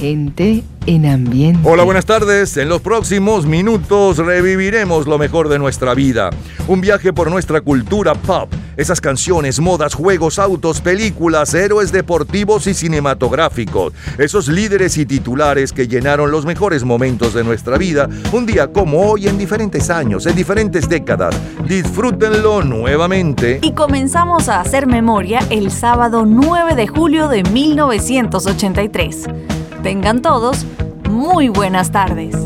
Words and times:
Gente 0.00 0.64
en 0.86 1.04
ambiente. 1.04 1.60
Hola, 1.62 1.84
buenas 1.84 2.06
tardes. 2.06 2.56
En 2.56 2.70
los 2.70 2.80
próximos 2.80 3.44
minutos 3.44 4.16
reviviremos 4.16 5.06
lo 5.06 5.18
mejor 5.18 5.50
de 5.50 5.58
nuestra 5.58 5.92
vida. 5.92 6.30
Un 6.68 6.80
viaje 6.80 7.12
por 7.12 7.30
nuestra 7.30 7.60
cultura 7.60 8.14
pop. 8.14 8.50
Esas 8.78 8.98
canciones, 8.98 9.60
modas, 9.60 9.92
juegos, 9.92 10.38
autos, 10.38 10.80
películas, 10.80 11.52
héroes 11.52 11.92
deportivos 11.92 12.66
y 12.66 12.72
cinematográficos. 12.72 13.92
Esos 14.16 14.48
líderes 14.48 14.96
y 14.96 15.04
titulares 15.04 15.70
que 15.70 15.86
llenaron 15.86 16.30
los 16.30 16.46
mejores 16.46 16.82
momentos 16.82 17.34
de 17.34 17.44
nuestra 17.44 17.76
vida. 17.76 18.08
Un 18.32 18.46
día 18.46 18.72
como 18.72 19.02
hoy 19.02 19.28
en 19.28 19.36
diferentes 19.36 19.90
años, 19.90 20.24
en 20.24 20.34
diferentes 20.34 20.88
décadas. 20.88 21.38
Disfrútenlo 21.68 22.62
nuevamente. 22.62 23.58
Y 23.60 23.72
comenzamos 23.72 24.48
a 24.48 24.62
hacer 24.62 24.86
memoria 24.86 25.40
el 25.50 25.70
sábado 25.70 26.24
9 26.24 26.74
de 26.74 26.88
julio 26.88 27.28
de 27.28 27.42
1983. 27.42 29.28
Tengan 29.82 30.20
todos 30.20 30.66
muy 31.08 31.48
buenas 31.48 31.90
tardes. 31.90 32.36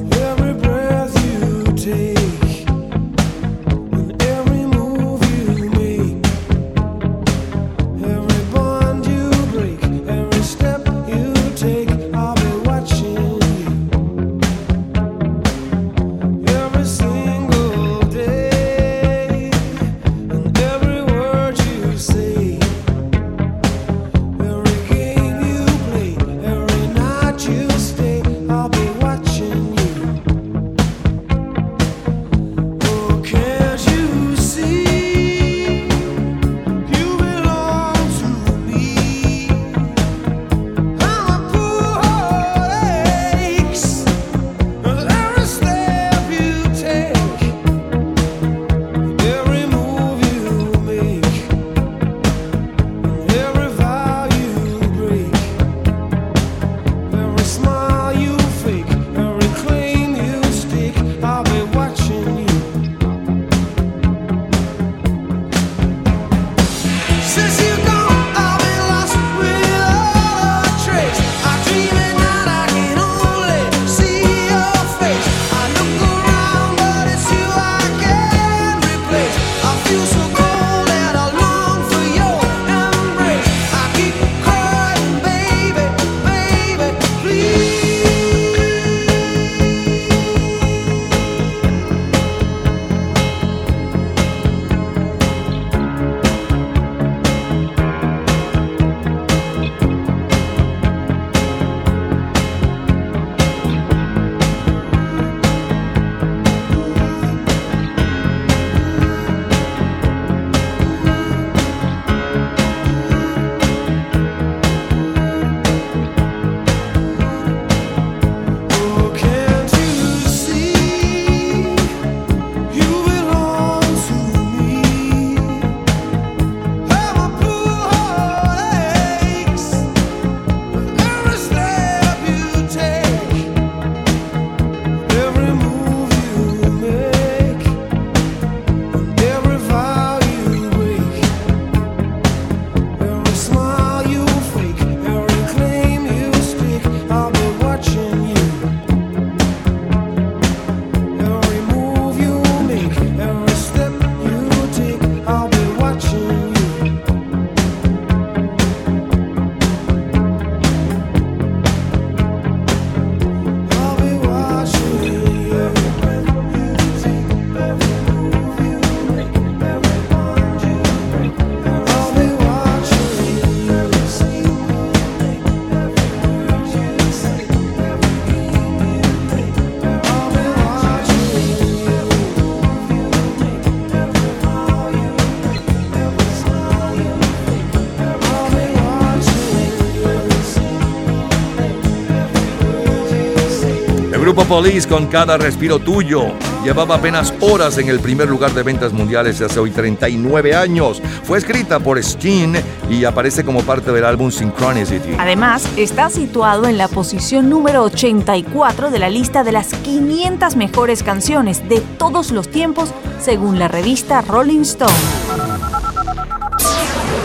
Grupo 194.35 194.57
Police 194.57 194.89
con 194.89 195.07
cada 195.07 195.39
respiro 195.39 195.79
tuyo. 195.79 196.33
Llevaba 196.65 196.97
apenas 196.97 197.33
horas 197.39 197.79
en 197.79 197.89
el 197.89 198.01
primer 198.01 198.29
lugar 198.29 198.53
de 198.53 198.65
ventas 198.65 198.93
mundiales 198.93 199.39
de 199.39 199.47
hace 199.47 199.61
hoy 199.61 199.71
39 199.71 200.57
años. 200.57 201.01
Fue 201.23 201.39
escrita 201.39 201.79
por 201.79 202.03
Steen 202.03 202.57
y 202.91 203.05
aparece 203.05 203.45
como 203.45 203.63
parte 203.63 203.93
del 203.93 204.05
álbum 204.05 204.33
Synchronicity. 204.33 205.11
Además, 205.21 205.69
está 205.77 206.11
situado 206.11 206.67
en 206.67 206.79
la 206.79 206.89
posición 206.89 207.49
número 207.49 207.85
84 207.85 208.91
de 208.91 208.99
la 208.99 209.09
lista 209.09 209.45
de 209.45 209.53
las 209.53 209.69
500 209.69 210.57
mejores 210.57 211.05
canciones 211.05 211.69
de 211.69 211.81
todos 211.97 212.33
los 212.33 212.49
tiempos 212.49 212.91
según 213.21 213.61
la 213.61 213.69
revista 213.69 214.21
Rolling 214.23 214.63
Stone. 214.63 214.93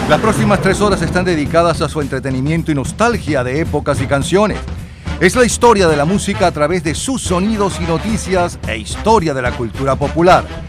Las 0.07 0.21
próximas 0.21 0.61
tres 0.61 0.79
horas 0.79 1.01
están 1.01 1.25
dedicadas 1.25 1.81
a 1.81 1.89
su 1.89 2.01
entretenimiento 2.01 2.71
y 2.71 2.75
nostalgia 2.75 3.43
de 3.43 3.61
épocas 3.61 3.99
y 3.99 4.05
canciones. 4.05 4.59
Es 5.19 5.35
la 5.35 5.43
historia 5.43 5.89
de 5.89 5.97
la 5.97 6.05
música 6.05 6.47
a 6.47 6.51
través 6.53 6.81
de 6.81 6.95
sus 6.95 7.21
sonidos 7.21 7.81
y 7.81 7.83
noticias 7.83 8.57
e 8.65 8.77
historia 8.77 9.33
de 9.33 9.41
la 9.41 9.51
cultura 9.51 9.97
popular. 9.97 10.68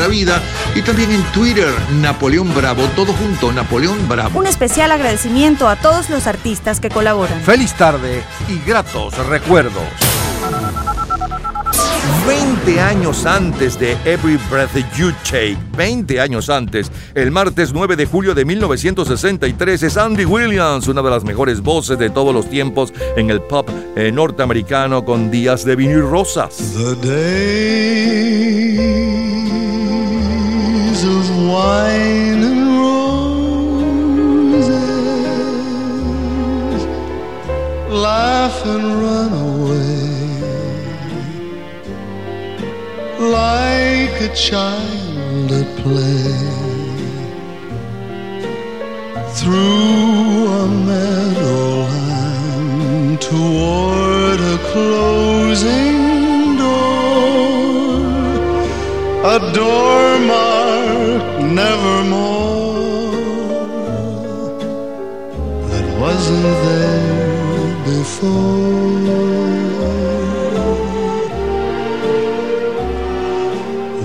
nuestra 0.01 0.07
vida. 0.07 0.41
Y 0.75 0.81
también 0.81 1.11
en 1.11 1.23
Twitter, 1.31 1.69
Napoleón 1.99 2.53
Bravo, 2.53 2.83
todo 2.95 3.13
junto, 3.13 3.51
Napoleón 3.51 4.07
Bravo. 4.07 4.39
Un 4.39 4.47
especial 4.47 4.91
agradecimiento 4.91 5.67
a 5.67 5.75
todos 5.75 6.09
los 6.09 6.27
artistas 6.27 6.79
que 6.79 6.89
colaboran. 6.89 7.41
Feliz 7.41 7.73
tarde 7.73 8.23
y 8.47 8.57
gratos 8.67 9.17
recuerdos. 9.27 9.83
20 12.27 12.79
años 12.79 13.25
antes 13.25 13.79
de 13.79 13.97
Every 14.05 14.37
Breath 14.49 14.75
You 14.95 15.11
Take, 15.23 15.57
20 15.75 16.21
años 16.21 16.49
antes, 16.49 16.91
el 17.15 17.31
martes 17.31 17.73
9 17.73 17.95
de 17.95 18.05
julio 18.05 18.35
de 18.35 18.45
1963 18.45 19.83
es 19.83 19.97
Andy 19.97 20.25
Williams, 20.25 20.87
una 20.87 21.01
de 21.01 21.09
las 21.09 21.23
mejores 21.23 21.61
voces 21.61 21.97
de 21.97 22.11
todos 22.11 22.33
los 22.33 22.47
tiempos 22.49 22.93
en 23.17 23.31
el 23.31 23.41
pop 23.41 23.67
eh, 23.95 24.11
norteamericano 24.11 25.03
con 25.03 25.31
días 25.31 25.65
de 25.65 25.75
vinil 25.75 26.01
rosas. 26.01 26.57
The 26.75 26.95
days 27.07 28.51
of 29.33 29.40
wine 31.61 32.41
and 32.49 32.63
roses, 32.83 33.51
laugh 38.05 38.57
and 38.73 38.87
run 39.03 39.31
away. 39.47 39.99
like 43.41 44.17
a 44.29 44.31
child 44.49 45.49
at 45.61 45.69
play 45.81 46.39
through 49.39 50.47
a 50.61 50.63
meadowland 50.89 52.01
toward 53.29 54.39
a 54.55 54.57
closing 54.71 55.99
door, 56.61 58.01
a 59.35 59.37
door 59.59 60.05
marked 60.29 60.50
nevermore 61.61 63.11
that 65.69 65.85
wasn't 66.01 66.49
there 66.65 67.75
before. 67.91 68.71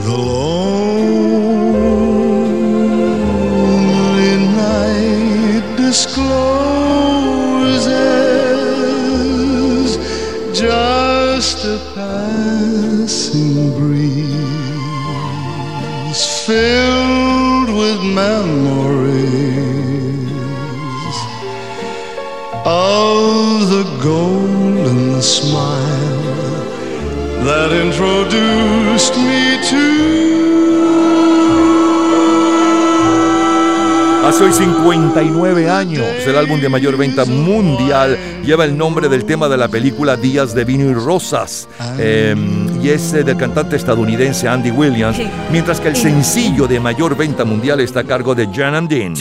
The 0.04 0.16
lonely 0.36 1.56
night 4.64 5.64
discloses 5.84 6.70
just 10.64 11.58
a 11.64 11.76
passing 11.94 13.56
breeze 13.78 14.36
filled 16.46 16.85
introduced 27.96 29.16
me 29.16 29.56
to. 29.70 30.36
Hace 34.26 34.44
hoy 34.44 34.52
59 34.52 35.70
años, 35.70 36.04
el 36.26 36.36
álbum 36.36 36.60
de 36.60 36.68
mayor 36.68 36.96
venta 36.96 37.24
mundial 37.24 38.18
lleva 38.44 38.64
el 38.64 38.76
nombre 38.76 39.08
del 39.08 39.24
tema 39.24 39.48
de 39.48 39.56
la 39.56 39.68
película 39.68 40.16
Días 40.16 40.52
de 40.52 40.64
Vino 40.64 40.90
y 40.90 40.94
Rosas 40.94 41.68
em, 41.98 42.82
y 42.82 42.88
es 42.90 43.12
del 43.12 43.36
cantante 43.36 43.76
estadounidense 43.76 44.48
Andy 44.48 44.72
Williams, 44.72 45.16
mientras 45.50 45.80
que 45.80 45.88
el 45.88 45.96
sencillo 45.96 46.66
de 46.66 46.80
mayor 46.80 47.16
venta 47.16 47.44
mundial 47.44 47.80
está 47.80 48.00
a 48.00 48.04
cargo 48.04 48.34
de 48.34 48.48
Jan 48.52 48.74
and 48.74 48.88
Dean. 48.90 49.14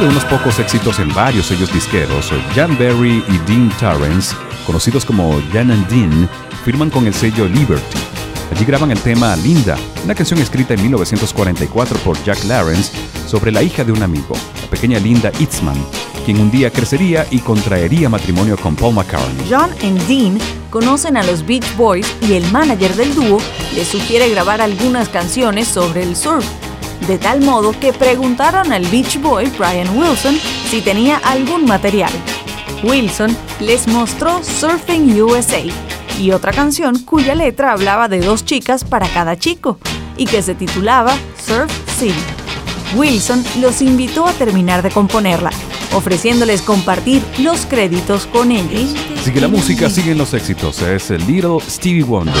De 0.00 0.06
unos 0.06 0.24
pocos 0.26 0.60
éxitos 0.60 1.00
en 1.00 1.12
varios 1.12 1.46
sellos 1.46 1.72
disqueros, 1.72 2.32
Jan 2.54 2.78
Berry 2.78 3.20
y 3.28 3.38
Dean 3.50 3.68
Torrance, 3.80 4.32
conocidos 4.64 5.04
como 5.04 5.42
Jan 5.52 5.72
and 5.72 5.88
Dean, 5.88 6.28
firman 6.64 6.88
con 6.88 7.04
el 7.08 7.12
sello 7.12 7.46
Liberty. 7.46 7.98
Allí 8.52 8.64
graban 8.64 8.92
el 8.92 9.00
tema 9.00 9.34
Linda, 9.34 9.76
una 10.04 10.14
canción 10.14 10.38
escrita 10.38 10.74
en 10.74 10.82
1944 10.82 11.98
por 11.98 12.22
Jack 12.22 12.44
Lawrence 12.44 12.92
sobre 13.26 13.50
la 13.50 13.60
hija 13.64 13.82
de 13.82 13.90
un 13.90 14.00
amigo, 14.04 14.36
la 14.62 14.70
pequeña 14.70 15.00
Linda 15.00 15.32
Itzman, 15.40 15.76
quien 16.24 16.38
un 16.38 16.52
día 16.52 16.70
crecería 16.70 17.26
y 17.32 17.40
contraería 17.40 18.08
matrimonio 18.08 18.56
con 18.56 18.76
Paul 18.76 18.94
McCartney. 18.94 19.48
John 19.50 19.70
y 19.82 19.98
Dean 20.06 20.38
conocen 20.70 21.16
a 21.16 21.24
los 21.24 21.44
Beach 21.44 21.76
Boys 21.76 22.06
y 22.22 22.34
el 22.34 22.48
manager 22.52 22.94
del 22.94 23.16
dúo 23.16 23.38
les 23.74 23.88
sugiere 23.88 24.30
grabar 24.30 24.60
algunas 24.60 25.08
canciones 25.08 25.66
sobre 25.66 26.04
el 26.04 26.14
surf 26.14 26.46
de 27.06 27.18
tal 27.18 27.40
modo 27.40 27.72
que 27.78 27.92
preguntaron 27.92 28.72
al 28.72 28.84
Beach 28.86 29.20
Boy 29.20 29.46
Brian 29.58 29.96
Wilson 29.96 30.38
si 30.70 30.80
tenía 30.80 31.18
algún 31.18 31.64
material. 31.64 32.12
Wilson 32.82 33.36
les 33.60 33.88
mostró 33.88 34.42
Surfing 34.42 35.20
USA 35.20 35.62
y 36.18 36.30
otra 36.32 36.52
canción 36.52 36.98
cuya 36.98 37.34
letra 37.34 37.72
hablaba 37.72 38.08
de 38.08 38.20
dos 38.20 38.44
chicas 38.44 38.84
para 38.84 39.08
cada 39.08 39.38
chico 39.38 39.78
y 40.16 40.26
que 40.26 40.42
se 40.42 40.54
titulaba 40.54 41.16
Surf 41.44 41.72
City. 41.98 42.14
Wilson 42.96 43.44
los 43.60 43.82
invitó 43.82 44.26
a 44.26 44.32
terminar 44.32 44.82
de 44.82 44.90
componerla, 44.90 45.50
ofreciéndoles 45.94 46.62
compartir 46.62 47.22
los 47.38 47.66
créditos 47.66 48.26
con 48.26 48.50
ellos. 48.50 48.94
Sigue 49.22 49.40
la 49.40 49.48
música, 49.48 49.90
siguen 49.90 50.18
los 50.18 50.32
éxitos. 50.34 50.80
Es 50.82 51.10
el 51.10 51.26
Little 51.26 51.58
Stevie 51.68 52.02
Wonder. 52.02 52.34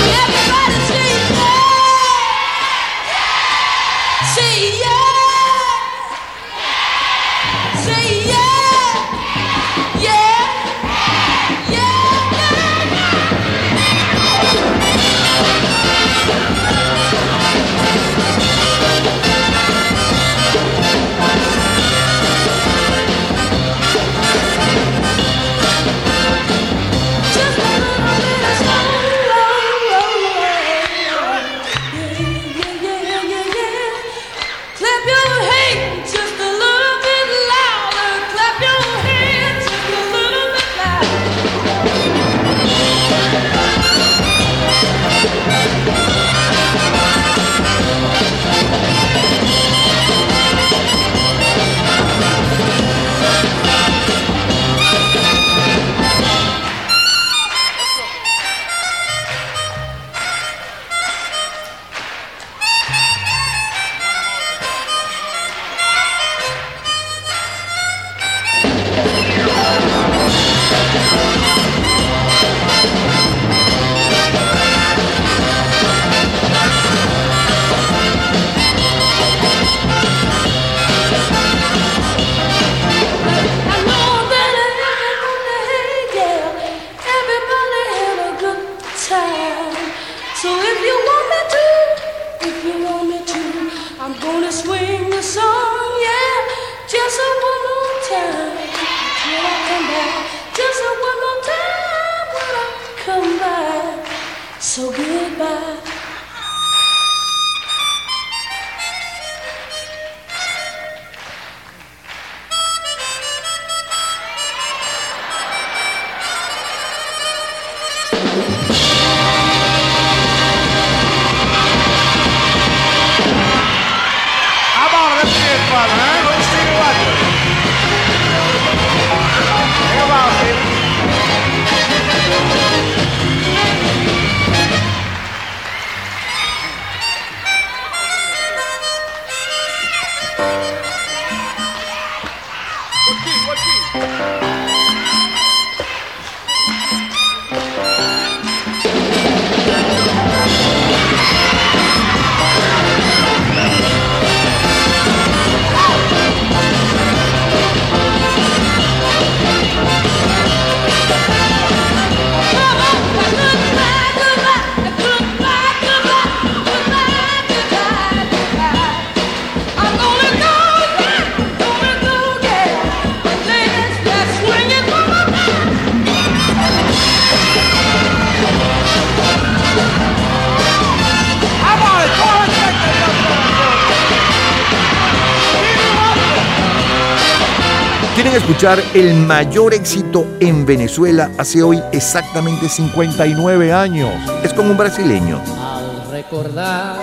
El 188.76 189.14
mayor 189.14 189.72
éxito 189.72 190.26
en 190.40 190.66
Venezuela 190.66 191.30
hace 191.38 191.62
hoy 191.62 191.82
exactamente 191.90 192.68
59 192.68 193.72
años. 193.72 194.10
Es 194.44 194.52
como 194.52 194.72
un 194.72 194.76
brasileño. 194.76 195.40
Al 195.58 196.10
recordar 196.10 196.96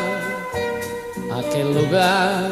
aquel 1.34 1.74
lugar 1.74 2.44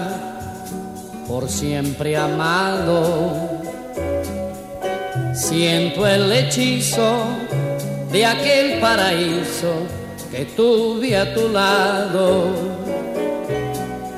por 1.27 1.47
siempre 1.47 2.17
amado, 2.17 3.61
siento 5.35 6.07
el 6.07 6.31
hechizo 6.31 7.25
de 8.11 8.25
aquel 8.25 8.79
paraíso 8.79 9.73
que 10.31 10.45
tuve 10.45 11.15
a 11.15 11.35
tu 11.35 11.49
lado. 11.49 12.47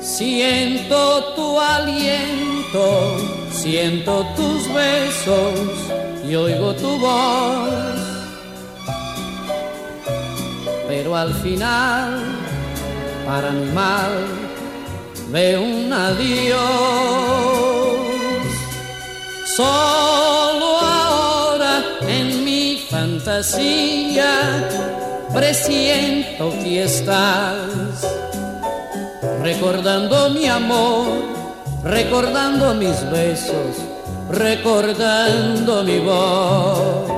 Siento 0.00 1.34
tu 1.34 1.60
aliento 1.60 3.25
Siento 3.56 4.24
tus 4.36 4.72
besos 4.72 5.54
y 6.28 6.34
oigo 6.36 6.74
tu 6.74 6.98
voz, 6.98 7.96
pero 10.86 11.16
al 11.16 11.32
final, 11.34 12.20
para 13.26 13.50
mi 13.50 13.72
mal, 13.72 14.26
veo 15.30 15.62
un 15.62 15.90
adiós. 15.92 16.56
Solo 19.56 20.78
ahora 20.78 21.82
en 22.06 22.44
mi 22.44 22.84
fantasía 22.90 24.68
presiento 25.32 26.50
que 26.62 26.84
estás 26.84 28.06
recordando 29.42 30.30
mi 30.30 30.46
amor 30.46 31.45
recordando 31.84 32.74
mis 32.74 33.10
besos, 33.10 33.76
recordando 34.30 35.84
mi 35.84 35.98
voz. 36.00 37.10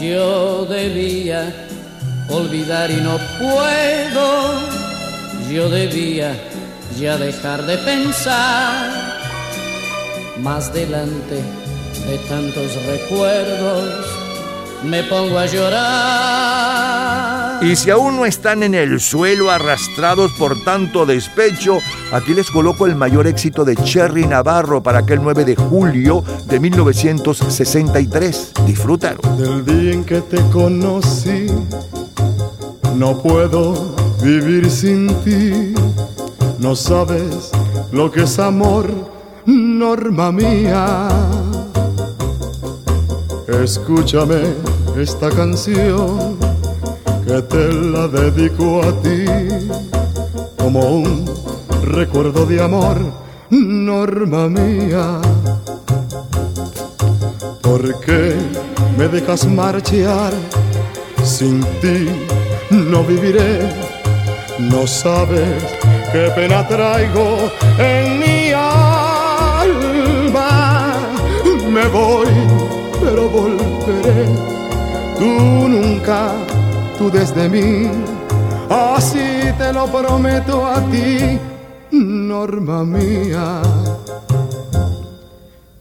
Yo 0.00 0.64
debía 0.66 1.52
olvidar 2.28 2.90
y 2.90 2.96
no 2.96 3.18
puedo, 3.38 4.60
yo 5.50 5.68
debía 5.68 6.34
ya 6.98 7.16
dejar 7.16 7.64
de 7.66 7.78
pensar 7.78 9.18
más 10.38 10.72
delante 10.72 11.42
de 12.06 12.18
tantos 12.28 12.74
recuerdos, 12.86 14.06
me 14.84 15.02
pongo 15.04 15.38
a 15.38 15.46
llorar 15.46 17.37
y 17.60 17.74
si 17.74 17.90
aún 17.90 18.16
no 18.16 18.24
están 18.24 18.62
en 18.62 18.74
el 18.74 19.00
suelo 19.00 19.50
arrastrados 19.50 20.32
por 20.32 20.62
tanto 20.62 21.04
despecho, 21.06 21.78
aquí 22.12 22.32
les 22.32 22.50
coloco 22.50 22.86
el 22.86 22.94
mayor 22.94 23.26
éxito 23.26 23.64
de 23.64 23.74
Cherry 23.76 24.26
Navarro 24.26 24.82
para 24.82 25.00
aquel 25.00 25.20
9 25.22 25.44
de 25.44 25.56
julio 25.56 26.22
de 26.46 26.60
1963. 26.60 28.52
Disfrútalo. 28.64 29.20
Del 29.36 29.64
día 29.64 29.92
en 29.92 30.04
que 30.04 30.20
te 30.20 30.40
conocí, 30.50 31.46
no 32.94 33.20
puedo 33.20 33.94
vivir 34.22 34.70
sin 34.70 35.08
ti. 35.24 35.74
no 36.58 36.76
sabes 36.76 37.50
lo 37.92 38.10
que 38.10 38.22
es 38.22 38.38
amor, 38.38 38.88
norma 39.46 40.30
mía. 40.30 41.08
Escúchame 43.48 44.54
esta 44.96 45.30
canción 45.30 46.47
que 47.28 47.42
te 47.42 47.72
la 47.72 48.08
dedico 48.08 48.82
a 48.82 48.90
ti 49.02 49.26
como 50.56 50.80
un 50.80 51.26
recuerdo 51.84 52.46
de 52.46 52.62
amor, 52.62 52.96
norma 53.50 54.48
mía. 54.48 55.20
¿Por 57.60 58.00
qué 58.00 58.34
me 58.96 59.08
dejas 59.08 59.46
marchar? 59.46 60.32
Sin 61.22 61.60
ti 61.82 62.08
no 62.70 63.04
viviré, 63.04 63.60
no 64.58 64.86
sabes 64.86 65.62
qué 66.10 66.32
pena 66.34 66.66
traigo 66.66 67.50
en 67.78 68.20
mi 68.20 68.52
alma. 68.52 69.98
Me 71.70 71.86
voy, 71.88 72.28
pero 73.02 73.28
volveré. 73.28 74.24
Tú 75.18 75.68
nunca, 75.68 76.32
tú 77.10 77.18
desde 77.18 77.48
mí, 77.48 77.88
así 78.68 79.52
te 79.58 79.72
lo 79.72 79.86
prometo 79.86 80.66
a 80.66 80.80
ti, 80.90 81.38
norma 81.90 82.84
mía. 82.84 83.62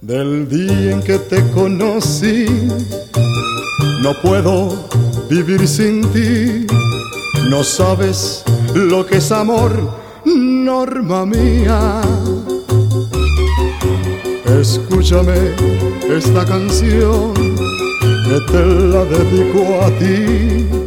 Del 0.01 0.47
día 0.47 0.91
en 0.91 1.01
que 1.01 1.17
te 1.17 1.41
conocí, 1.51 2.45
no 4.01 4.13
puedo 4.21 4.87
vivir 5.29 5.67
sin 5.67 6.01
ti. 6.11 6.67
No 7.49 7.63
sabes 7.63 8.43
lo 8.73 9.05
que 9.05 9.17
es 9.17 9.31
amor, 9.31 9.71
norma 10.25 11.25
mía. 11.25 12.01
Escúchame 14.59 15.55
esta 16.09 16.45
canción 16.45 17.33
que 17.33 18.39
te 18.51 18.65
la 18.65 19.03
dedico 19.05 19.81
a 19.81 19.89
ti 19.99 20.86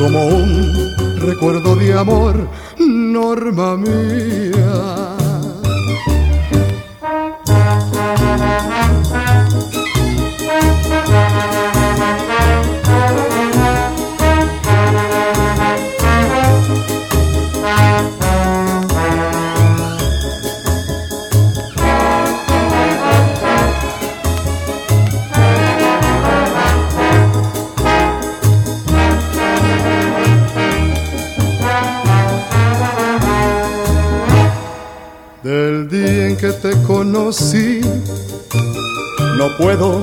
como 0.00 0.24
un 0.24 0.96
recuerdo 1.18 1.76
de 1.76 1.92
amor, 1.92 2.48
norma 2.78 3.76
mía. 3.76 5.09
Conocí. 37.30 37.80
No 39.38 39.56
puedo 39.56 40.02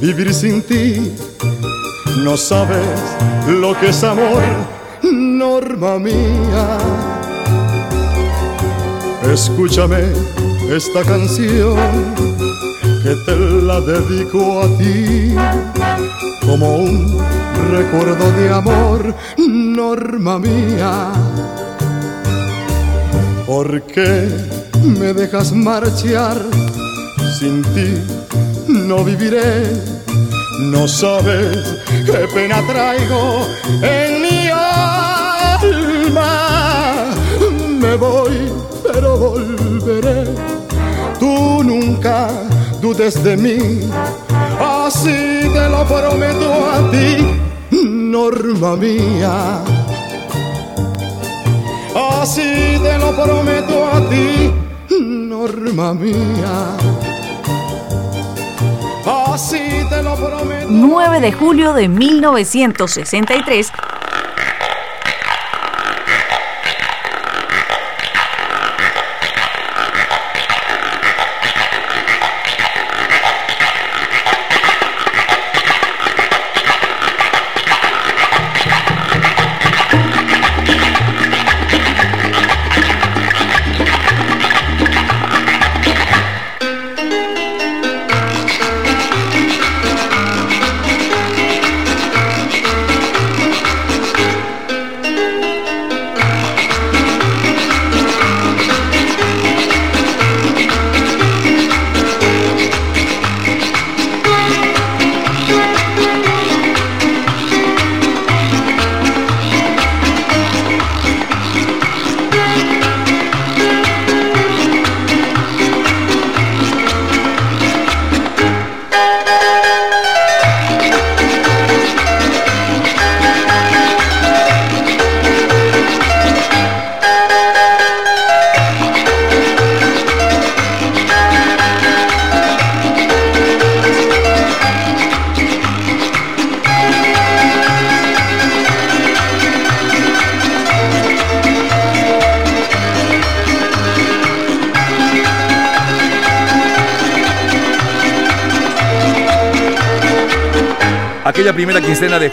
vivir 0.00 0.32
sin 0.32 0.62
ti. 0.62 1.12
No 2.24 2.36
sabes 2.36 2.86
lo 3.48 3.78
que 3.78 3.88
es 3.88 4.04
amor, 4.04 4.42
norma 5.02 5.98
mía. 5.98 6.78
Escúchame 9.32 10.04
esta 10.70 11.02
canción 11.02 11.76
que 13.02 13.14
te 13.26 13.36
la 13.36 13.80
dedico 13.80 14.62
a 14.62 14.68
ti 14.78 15.34
como 16.46 16.76
un 16.76 17.18
recuerdo 17.70 18.30
de 18.32 18.52
amor, 18.52 19.14
norma 19.36 20.38
mía. 20.38 21.12
Porque 23.46 24.61
me 24.82 25.12
dejas 25.12 25.52
marchar, 25.52 26.36
sin 27.38 27.62
ti 27.74 27.94
no 28.68 29.04
viviré. 29.04 29.64
No 30.58 30.86
sabes 30.86 31.82
qué 32.06 32.26
pena 32.34 32.62
traigo 32.66 33.46
en 33.82 34.22
mi 34.22 34.48
alma. 34.48 36.30
Me 37.80 37.96
voy, 37.96 38.52
pero 38.82 39.16
volveré. 39.16 40.24
Tú 41.18 41.62
nunca 41.64 42.28
dudes 42.80 43.22
de 43.22 43.36
mí, 43.36 43.90
así 44.60 45.40
te 45.52 45.68
lo 45.68 45.84
prometo 45.86 46.70
a 46.70 46.90
ti, 46.90 47.40
norma 47.84 48.76
mía. 48.76 49.62
Así 51.94 52.78
te 52.82 52.98
lo 52.98 53.12
prometo 53.12 53.86
a 53.86 54.00
ti 54.08 54.61
norma 55.42 55.92
mía. 55.94 56.76
Así 59.04 59.58
te 59.88 60.02
lo 60.02 60.14
prometo. 60.14 60.68
9 60.68 61.20
de 61.20 61.32
julio 61.32 61.72
de 61.72 61.88
1963 61.88 63.72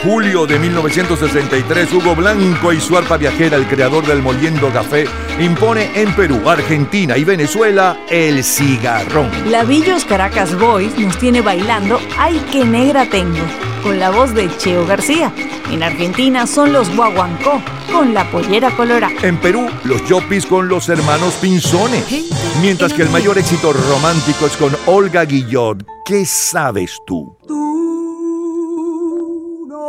julio 0.04 0.46
de 0.46 0.60
1963, 0.60 1.94
Hugo 1.94 2.16
Blanco 2.16 2.72
y 2.72 2.80
su 2.80 2.98
arpa 2.98 3.18
viajera, 3.18 3.58
el 3.58 3.68
creador 3.68 4.06
del 4.06 4.22
Moliendo 4.22 4.70
Café, 4.72 5.06
impone 5.40 5.90
en 5.94 6.14
Perú, 6.14 6.50
Argentina 6.50 7.18
y 7.18 7.24
Venezuela 7.24 7.98
el 8.10 8.44
cigarrón. 8.44 9.30
La 9.50 9.64
Villos 9.64 10.06
Caracas 10.06 10.58
Boys 10.58 10.98
nos 10.98 11.18
tiene 11.18 11.42
bailando 11.42 12.00
Ay, 12.18 12.42
qué 12.52 12.64
negra 12.66 13.10
tengo, 13.10 13.40
con 13.84 14.00
la 14.00 14.10
voz 14.10 14.34
de 14.34 14.50
Cheo 14.58 14.86
García. 14.86 15.34
En 15.72 15.84
Argentina 15.84 16.48
son 16.48 16.74
los 16.74 16.94
Guaguancó, 16.96 17.62
con 17.92 18.14
la 18.14 18.30
pollera 18.32 18.72
colorada. 18.72 19.14
En 19.22 19.38
Perú, 19.38 19.68
los 19.84 20.04
Yopis 20.08 20.46
con 20.46 20.68
los 20.68 20.90
hermanos 20.90 21.36
Pinzones. 21.36 22.06
Mientras 22.62 22.94
que 22.94 23.04
el 23.04 23.10
mayor 23.10 23.38
éxito 23.38 23.74
romántico 23.74 24.48
es 24.48 24.58
con 24.58 24.76
Olga 24.88 25.26
Guillot. 25.26 25.86
¿Qué 26.06 26.26
sabes 26.26 26.98
tú? 27.06 27.38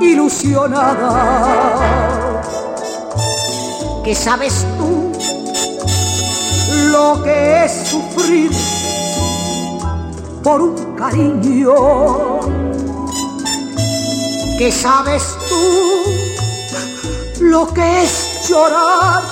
ilusionada. 0.00 1.12
¿Qué 4.04 4.14
sabes 4.14 4.66
tú 4.78 5.12
lo 6.92 7.22
que 7.22 7.64
es 7.64 7.72
sufrir 7.88 8.50
por 10.42 10.60
un 10.62 10.94
cariño. 10.96 11.74
¿Qué 14.58 14.72
sabes 14.72 15.36
tú 15.48 15.56
lo 17.40 17.72
que 17.72 18.02
es 18.02 18.48
llorar 18.48 19.22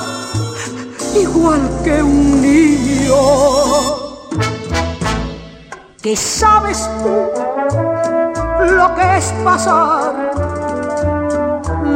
igual 1.14 1.60
que 1.84 2.02
un 2.02 2.42
niño. 2.42 3.16
¿Qué 6.02 6.14
sabes 6.14 6.88
tú 7.02 7.14
lo 8.74 8.94
que 8.94 9.16
es 9.16 9.32
pasar 9.44 10.25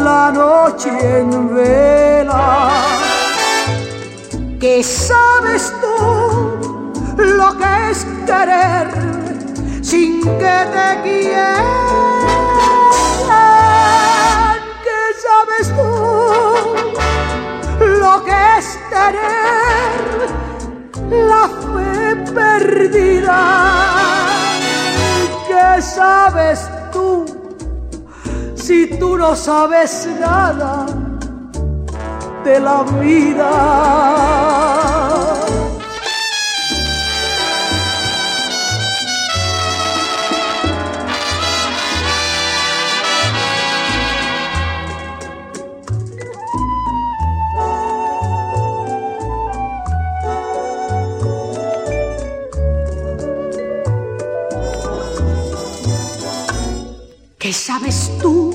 la 0.05 0.31
noche 0.31 0.91
en 1.19 1.55
vela? 1.55 2.71
¿Qué 4.61 4.83
sabes 4.83 5.73
tú 5.81 5.97
lo 7.17 7.57
que 7.59 7.91
es 7.91 8.07
querer 8.27 8.89
sin 9.83 10.23
que 10.23 10.57
te 10.75 10.89
quieran? 11.03 11.65
¿Qué 14.85 15.03
sabes 15.25 15.67
tú 15.77 15.91
lo 18.01 18.25
que 18.25 18.59
es 18.59 18.79
tener? 18.91 19.61
la 21.11 21.49
fe 21.49 22.17
perdida. 22.33 23.41
¿Qué 25.49 25.83
sabes 25.83 26.69
tú 26.69 26.80
si 28.71 28.87
tú 28.87 29.17
no 29.19 29.35
sabes 29.35 30.09
nada 30.21 30.87
de 32.45 32.61
la 32.61 32.85
vida? 33.01 33.51
¿Qué 57.37 57.53
sabes 57.53 58.13
tú 58.23 58.50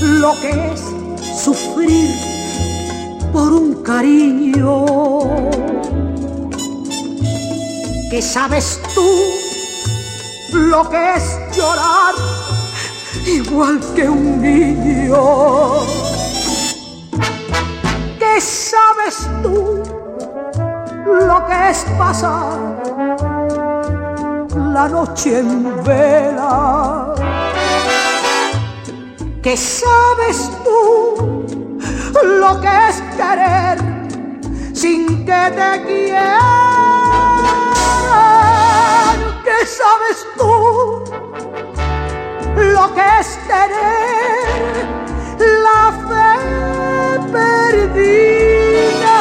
lo 0.00 0.38
que 0.40 0.72
es 0.72 0.82
sufrir 1.42 2.10
por 3.32 3.52
un 3.52 3.82
cariño? 3.82 4.84
¿Qué 8.10 8.22
sabes 8.22 8.80
tú 8.94 9.08
lo 10.52 10.88
que 10.88 11.14
es 11.14 11.38
llorar 11.54 12.14
igual 13.26 13.80
que 13.94 14.08
un 14.08 14.40
niño? 14.40 15.80
¿Qué 18.18 18.40
sabes 18.40 19.28
tú 19.42 19.82
lo 21.04 21.46
que 21.46 21.70
es 21.70 21.84
pasar 21.98 22.58
la 24.54 24.88
noche 24.88 25.40
en 25.40 25.84
vela? 25.84 27.07
¿Qué 29.48 29.56
sabes 29.56 30.50
tú 30.62 31.46
lo 32.22 32.60
que 32.60 32.68
es 32.90 33.00
querer 33.16 33.78
sin 34.74 35.24
que 35.24 35.42
te 35.56 35.84
quieran. 35.86 36.38
¿Qué 39.42 39.66
sabes 39.66 40.26
tú 40.36 40.52
lo 42.56 42.94
que 42.94 43.06
es 43.20 43.38
tener 43.46 44.86
la 45.64 45.84
fe 46.08 46.36
perdida. 47.32 49.18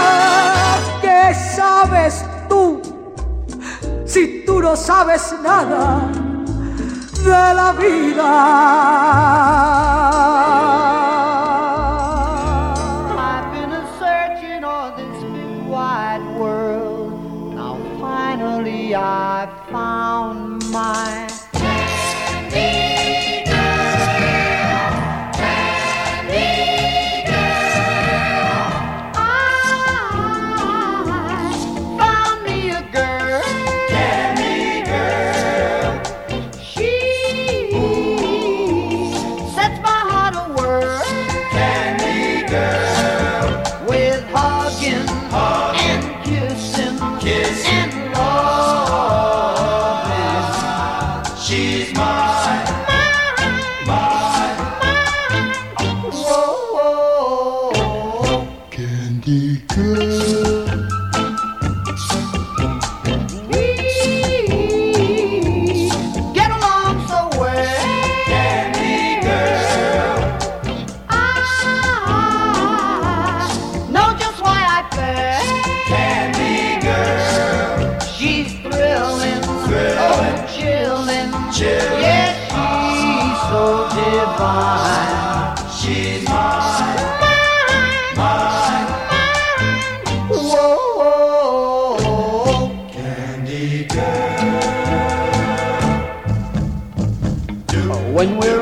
¿Qué 1.02 1.24
sabes 1.56 2.26
tú 2.50 2.82
si 4.06 4.44
tú 4.46 4.60
no 4.60 4.76
sabes 4.76 5.34
nada? 5.42 6.16
De 7.28 7.54
la 7.54 7.74
vida. 7.74 8.32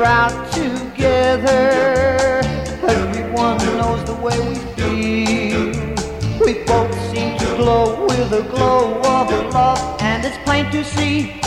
out 0.06 0.52
together. 0.52 2.40
Everyone 2.88 3.58
knows 3.78 4.04
the 4.04 4.14
way 4.14 4.38
we 4.48 4.54
feel. 4.76 5.72
We 6.44 6.64
both 6.64 6.94
seem 7.10 7.36
to 7.38 7.46
glow 7.56 8.06
with 8.06 8.32
a 8.32 8.42
glow 8.50 9.00
of 9.00 9.30
love, 9.52 10.00
and 10.00 10.24
it's 10.24 10.38
plain 10.44 10.70
to 10.70 10.84
see. 10.84 11.45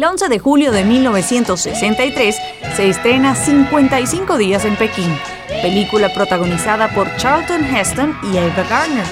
El 0.00 0.06
11 0.06 0.30
de 0.30 0.38
julio 0.38 0.72
de 0.72 0.82
1963 0.82 2.34
se 2.74 2.88
estrena 2.88 3.34
55 3.34 4.38
días 4.38 4.64
en 4.64 4.74
Pekín, 4.76 5.14
película 5.60 6.08
protagonizada 6.14 6.88
por 6.94 7.14
Charlton 7.16 7.62
Heston 7.62 8.16
y 8.32 8.38
Ava 8.38 8.62
Gardner. 8.62 9.04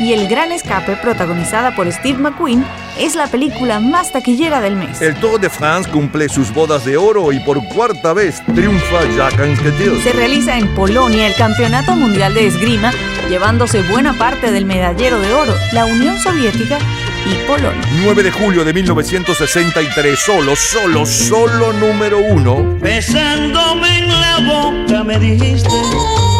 Y 0.00 0.14
El 0.14 0.26
Gran 0.26 0.50
Escape, 0.50 0.96
protagonizada 0.96 1.76
por 1.76 1.86
Steve 1.92 2.18
McQueen, 2.18 2.64
es 2.98 3.14
la 3.14 3.28
película 3.28 3.78
más 3.78 4.10
taquillera 4.10 4.60
del 4.60 4.74
mes. 4.74 5.00
El 5.00 5.14
Tour 5.14 5.38
de 5.38 5.48
France 5.48 5.88
cumple 5.88 6.28
sus 6.28 6.52
bodas 6.52 6.84
de 6.84 6.96
oro 6.96 7.30
y 7.30 7.38
por 7.38 7.64
cuarta 7.68 8.12
vez 8.12 8.42
triunfa 8.52 9.04
Jacques 9.16 9.38
Anquetil. 9.38 10.02
Se 10.02 10.12
realiza 10.12 10.58
en 10.58 10.74
Polonia 10.74 11.28
el 11.28 11.36
Campeonato 11.36 11.94
Mundial 11.94 12.34
de 12.34 12.48
Esgrima, 12.48 12.90
llevándose 13.28 13.82
buena 13.82 14.18
parte 14.18 14.50
del 14.50 14.64
medallero 14.64 15.20
de 15.20 15.34
oro, 15.34 15.54
la 15.72 15.84
Unión 15.84 16.18
Soviética 16.18 16.80
y 17.26 17.34
Polonia. 17.46 17.80
9 18.02 18.22
de 18.22 18.30
julio 18.30 18.64
de 18.64 18.72
1963, 18.72 20.18
solo, 20.18 20.56
solo, 20.56 21.06
solo 21.06 21.72
número 21.72 22.18
uno. 22.18 22.76
Besándome 22.80 23.98
en 23.98 24.08
la 24.08 24.38
boca 24.40 25.04
me 25.04 25.18
dijiste, 25.18 25.70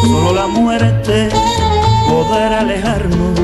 solo 0.01 0.33
la 0.33 0.47
muerte 0.47 1.29
podrá 2.07 2.61
alejarnos. 2.61 3.39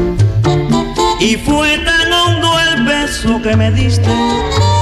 Y 1.19 1.35
fue 1.35 1.77
tan 1.79 2.13
hondo 2.13 2.59
el 2.59 2.83
beso 2.85 3.41
que 3.41 3.55
me 3.55 3.71
diste 3.71 4.09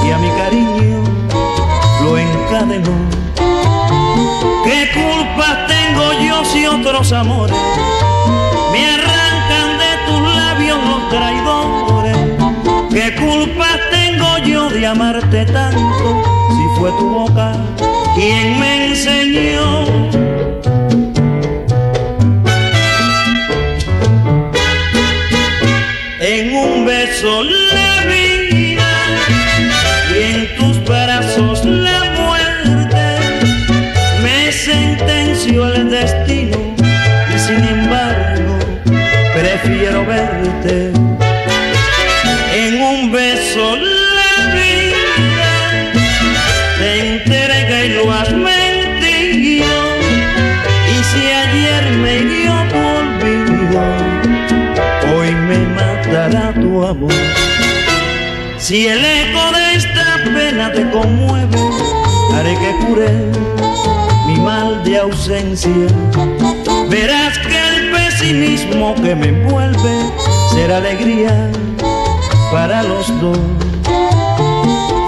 y 0.06 0.10
a 0.10 0.18
mi 0.18 0.28
cariño 0.30 1.02
lo 2.02 2.18
encadenó. 2.18 2.94
¿Qué 4.64 4.90
culpa 4.92 5.66
tengo 5.66 6.12
yo 6.24 6.44
si 6.44 6.66
otros 6.66 7.12
amores 7.12 7.56
me 8.72 8.86
arrancan 8.90 9.78
de 9.78 10.06
tus 10.06 10.36
labios 10.36 10.78
los 10.84 11.08
traidores? 11.10 11.57
¿Qué 14.48 14.54
culpa 14.54 14.60
tengo 14.60 14.70
yo 14.70 14.70
de 14.70 14.86
amarte 14.86 15.44
tanto 15.46 16.22
si 16.50 16.80
fue 16.80 16.90
tu 16.92 17.08
boca 17.08 17.52
quien 18.14 18.58
me 18.58 18.86
enseñó? 18.86 19.84
En 26.20 26.54
un 26.54 26.86
beso 26.86 27.42
la 27.42 28.04
vida 28.06 28.90
y 30.14 30.22
en 30.32 30.56
tus 30.56 30.84
brazos 30.84 31.64
la 31.64 32.04
muerte 32.16 33.06
me 34.22 34.52
sentenció 34.52 35.74
el 35.74 35.90
destino 35.90 36.58
y 37.34 37.38
sin 37.38 37.64
embargo 37.64 38.58
prefiero 39.34 40.04
verte 40.06 40.87
si 58.58 58.86
el 58.86 59.04
eco 59.04 59.52
de 59.52 59.74
esta 59.74 60.18
pena 60.24 60.72
te 60.72 60.88
conmueve 60.90 61.58
haré 62.34 62.54
que 62.58 62.86
cure 62.86 63.10
mi 64.26 64.36
mal 64.40 64.82
de 64.84 64.98
ausencia 64.98 65.86
verás 66.88 67.38
que 67.38 67.58
el 67.68 67.90
pesimismo 67.92 68.94
que 68.96 69.14
me 69.14 69.28
envuelve 69.28 69.94
será 70.52 70.78
alegría 70.78 71.50
para 72.50 72.82
los 72.82 73.08
dos. 73.20 73.38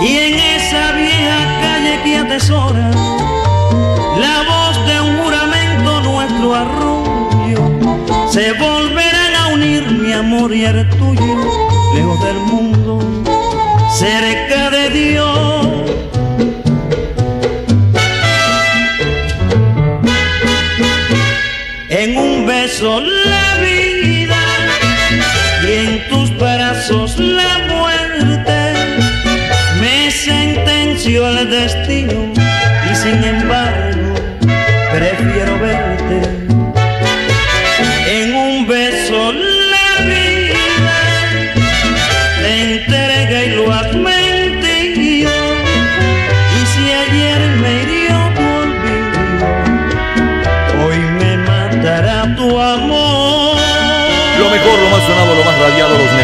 Y 0.03 0.17
en 0.17 0.35
esa 0.35 0.93
vieja 0.93 1.61
calle 1.61 2.01
que 2.05 2.17
atesora 2.17 2.91
la 4.19 4.43
voz 4.49 4.87
de 4.87 5.01
un 5.01 5.19
juramento 5.19 6.01
nuestro 6.03 6.55
arroyo, 6.55 8.29
se 8.31 8.53
volverán 8.55 9.35
a 9.35 9.49
unir 9.55 9.91
mi 9.91 10.13
amor 10.13 10.55
y 10.55 10.65
el 10.65 10.89
tuyo, 10.91 11.70
lejos 11.95 12.23
del 12.23 12.39
mundo, 12.41 12.99
cerca 13.99 14.71
de 14.71 14.91
Dios. 14.91 15.67
En 21.91 22.17
un 22.17 22.47
beso 22.47 23.01
la 23.01 23.57
vida 23.59 24.43
y 25.67 25.73
en 25.87 26.09
tus 26.09 26.37
brazos 26.39 27.19
la 27.19 27.59
muerte 27.69 28.75
me 29.81 30.11
sentenció 30.11 31.29
el 31.29 31.51
destino 31.51 32.30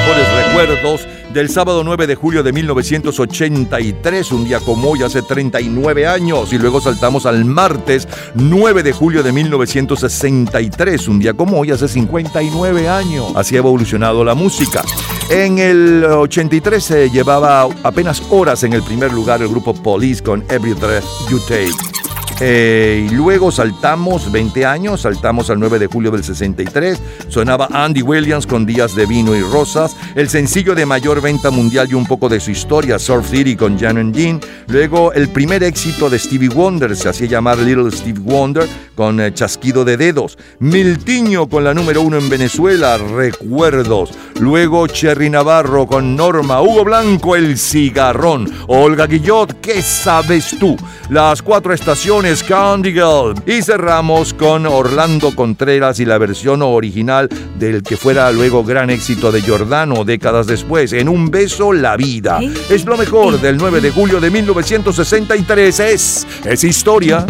mejores 0.07 0.47
recuerdos 0.47 1.09
del 1.33 1.49
sábado 1.51 1.83
9 1.83 2.07
de 2.07 2.14
julio 2.14 2.42
de 2.45 2.53
1983, 2.53 4.31
un 4.33 4.45
día 4.45 4.61
como 4.61 4.90
hoy, 4.90 5.03
hace 5.03 5.21
39 5.21 6.07
años. 6.07 6.53
Y 6.53 6.59
luego 6.59 6.81
saltamos 6.81 7.27
al 7.27 7.45
martes 7.45 8.07
9 8.35 8.85
de 8.85 8.92
julio 8.92 9.25
de 9.25 9.33
1963, 9.33 11.09
un 11.09 11.19
día 11.19 11.35
como 11.35 11.59
hoy, 11.59 11.73
hace 11.73 11.88
59 11.88 12.88
años. 12.88 13.33
Así 13.35 13.57
ha 13.57 13.59
evolucionado 13.59 14.25
la 14.25 14.35
música. 14.35 14.83
En 15.29 15.59
el 15.59 16.05
83 16.05 16.85
se 16.85 17.11
llevaba 17.11 17.69
apenas 17.83 18.23
horas 18.31 18.62
en 18.62 18.75
el 18.75 18.83
primer 18.83 19.12
lugar 19.12 19.42
el 19.42 19.49
grupo 19.49 19.75
Police 19.75 20.23
con 20.23 20.45
Every 20.49 20.75
Breath 20.75 21.05
You 21.29 21.40
Take. 21.49 22.06
Eh, 22.38 23.09
y 23.11 23.14
luego 23.14 23.51
saltamos 23.51 24.31
20 24.31 24.66
años, 24.66 25.01
saltamos 25.01 25.49
al 25.49 25.59
9 25.59 25.79
de 25.79 25.87
julio 25.87 26.11
del 26.11 26.22
63, 26.22 27.01
sonaba 27.29 27.66
Andy 27.72 28.03
Williams 28.03 28.46
con 28.46 28.66
Días 28.66 28.94
de 28.94 29.07
Vino 29.07 29.35
y 29.35 29.40
Rosas, 29.40 29.96
el 30.14 30.29
sencillo 30.29 30.75
de 30.75 30.85
mayor 30.85 31.22
venta 31.22 31.51
mundial 31.51 31.88
y 31.90 31.94
un 31.94 32.05
poco 32.05 32.29
de 32.29 32.38
su 32.38 32.51
historia, 32.51 32.99
Surf 32.99 33.31
City 33.31 33.57
con 33.57 33.79
Jan 33.79 33.96
and 33.96 34.14
Dean, 34.14 34.40
luego 34.66 35.14
el 35.14 35.31
primer 35.31 35.62
éxito 35.62 36.11
de 36.11 36.18
Stevie 36.18 36.51
Wonder, 36.51 36.94
se 36.94 37.09
hacía 37.09 37.27
llamar 37.27 37.57
Little 37.57 37.90
Stevie 37.90 38.20
Wonder 38.20 38.68
con 38.94 39.18
eh, 39.18 39.33
Chasquido 39.33 39.87
de 39.87 39.96
Dedos, 39.96 40.37
Miltiño 40.59 41.49
con 41.49 41.64
la 41.64 41.72
número 41.72 42.03
uno 42.03 42.18
en 42.18 42.29
Venezuela, 42.29 42.99
Recuerdos, 42.99 44.11
luego 44.40 44.87
Cherry 44.88 45.31
Navarro 45.31 45.87
con 45.87 46.14
Norma, 46.14 46.61
Hugo 46.61 46.85
Blanco, 46.85 47.35
El 47.35 47.57
Cigarrón, 47.57 48.46
Olga 48.68 49.07
Guillot, 49.07 49.59
¿qué 49.62 49.81
sabes 49.81 50.55
tú? 50.61 50.77
Las 51.09 51.40
cuatro 51.40 51.72
estaciones 51.72 52.26
Candy 52.27 52.93
Girl. 52.93 53.35
Y 53.47 53.62
cerramos 53.62 54.35
con 54.35 54.67
Orlando 54.67 55.33
Contreras 55.35 56.01
y 56.01 56.05
la 56.05 56.19
versión 56.19 56.61
original 56.61 57.29
del 57.57 57.85
que 57.85 57.97
fuera 57.97 58.33
luego 58.33 58.65
gran 58.65 58.91
éxito 58.91 59.31
de 59.31 59.43
Giordano 59.43 60.05
décadas 60.05 60.49
después, 60.49 60.93
En 60.93 61.09
un 61.09 61.31
beso 61.31 61.73
la 61.73 61.97
vida. 61.97 62.41
Es 62.69 62.85
lo 62.85 62.97
mejor 62.97 63.41
del 63.41 63.57
9 63.57 63.81
de 63.81 63.91
julio 63.93 64.21
de 64.21 64.31
1963. 64.31 65.81
Es, 65.81 66.27
es 66.45 66.65
historia. 66.65 67.25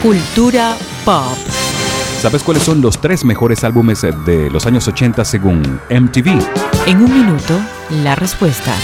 Cultura 0.00 0.76
pop. 1.04 1.36
¿Sabes 2.22 2.44
cuáles 2.44 2.62
son 2.62 2.80
los 2.80 3.00
tres 3.00 3.24
mejores 3.24 3.64
álbumes 3.64 4.02
de 4.02 4.48
los 4.50 4.64
años 4.64 4.86
80 4.86 5.24
según 5.24 5.80
MTV? 5.90 6.38
En 6.86 6.98
un 6.98 7.12
minuto, 7.12 7.60
la 8.04 8.14
respuesta. 8.14 8.74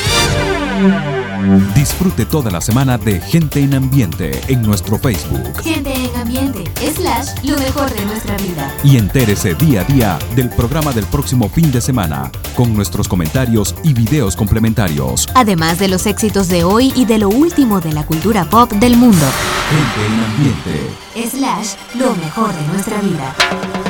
Disfrute 1.74 2.24
toda 2.24 2.50
la 2.50 2.60
semana 2.60 2.96
de 2.98 3.20
Gente 3.20 3.60
en 3.60 3.74
Ambiente 3.74 4.40
en 4.48 4.62
nuestro 4.62 4.98
Facebook. 4.98 5.62
Gente 5.62 5.92
en 5.92 6.16
Ambiente, 6.16 6.64
slash, 6.94 7.28
lo 7.44 7.56
mejor 7.58 7.90
de 7.92 8.04
nuestra 8.06 8.36
vida. 8.38 8.74
Y 8.82 8.96
entérese 8.96 9.54
día 9.54 9.82
a 9.82 9.84
día 9.84 10.18
del 10.34 10.48
programa 10.50 10.92
del 10.92 11.04
próximo 11.06 11.48
fin 11.48 11.70
de 11.70 11.80
semana, 11.80 12.30
con 12.54 12.74
nuestros 12.74 13.08
comentarios 13.08 13.74
y 13.82 13.92
videos 13.92 14.36
complementarios. 14.36 15.28
Además 15.34 15.78
de 15.78 15.88
los 15.88 16.06
éxitos 16.06 16.48
de 16.48 16.64
hoy 16.64 16.92
y 16.96 17.04
de 17.04 17.18
lo 17.18 17.28
último 17.28 17.80
de 17.80 17.92
la 17.92 18.06
cultura 18.06 18.44
pop 18.44 18.72
del 18.72 18.96
mundo. 18.96 19.26
Gente 19.70 20.06
en 20.06 20.24
Ambiente. 20.24 21.36
Slash, 21.36 21.74
lo 21.98 22.14
mejor 22.16 22.54
de 22.54 22.66
nuestra 22.68 23.00
vida. 23.00 23.34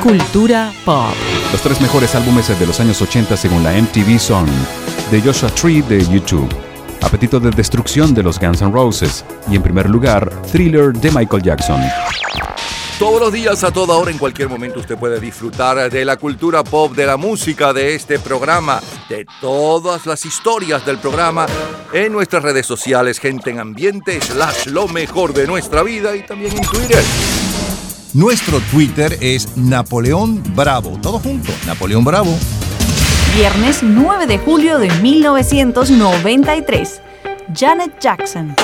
Cultura 0.03 0.71
pop. 0.85 1.13
Los 1.51 1.61
tres 1.61 1.79
mejores 1.81 2.13
álbumes 2.15 2.47
de 2.47 2.67
los 2.67 2.79
años 2.79 3.01
80 3.01 3.37
según 3.37 3.63
la 3.63 3.73
MTV 3.73 4.19
son 4.19 4.45
The 5.11 5.21
Joshua 5.21 5.49
Tree 5.51 5.81
de 5.81 6.05
YouTube, 6.05 6.49
Apetito 7.01 7.39
de 7.39 7.51
Destrucción 7.51 8.13
de 8.13 8.23
los 8.23 8.39
Guns 8.39 8.61
N' 8.61 8.71
Roses 8.71 9.25
y 9.49 9.55
en 9.55 9.63
primer 9.63 9.89
lugar 9.89 10.29
Thriller 10.51 10.93
de 10.93 11.11
Michael 11.11 11.43
Jackson. 11.43 11.81
Todos 12.99 13.21
los 13.21 13.31
días, 13.31 13.63
a 13.63 13.71
toda 13.71 13.95
hora, 13.95 14.09
en 14.09 14.17
cualquier 14.17 14.49
momento, 14.49 14.79
usted 14.79 14.97
puede 14.97 15.19
disfrutar 15.19 15.91
de 15.91 16.03
la 16.03 16.17
cultura 16.17 16.63
pop, 16.63 16.95
de 16.95 17.05
la 17.05 17.15
música, 17.15 17.71
de 17.71 17.93
este 17.93 18.17
programa, 18.17 18.81
de 19.07 19.27
todas 19.39 20.07
las 20.07 20.25
historias 20.25 20.83
del 20.83 20.97
programa 20.97 21.45
en 21.93 22.11
nuestras 22.11 22.41
redes 22.41 22.65
sociales, 22.65 23.19
gente 23.19 23.51
en 23.51 23.59
ambiente, 23.59 24.19
slash 24.19 24.65
lo 24.65 24.87
mejor 24.87 25.31
de 25.33 25.45
nuestra 25.45 25.83
vida 25.83 26.15
y 26.15 26.25
también 26.25 26.57
en 26.57 26.63
Twitter. 26.63 27.03
Nuestro 28.15 28.59
Twitter 28.71 29.15
es 29.21 29.55
Napoleón 29.55 30.41
Bravo. 30.55 30.97
Todo 30.99 31.19
junto, 31.19 31.51
Napoleón 31.67 32.03
Bravo. 32.03 32.35
Viernes 33.35 33.83
9 33.83 34.27
de 34.27 34.37
julio 34.39 34.79
de 34.79 34.89
1993. 35.01 37.01
Janet 37.53 37.99
Jackson. 37.99 38.55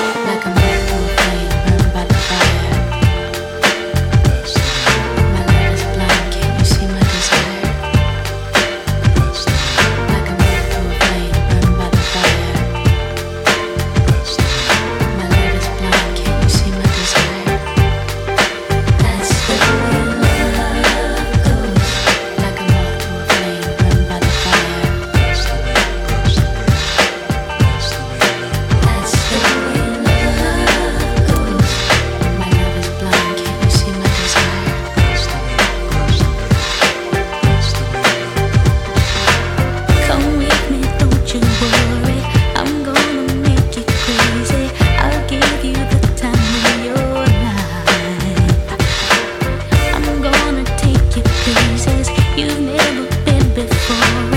on. 53.94 54.33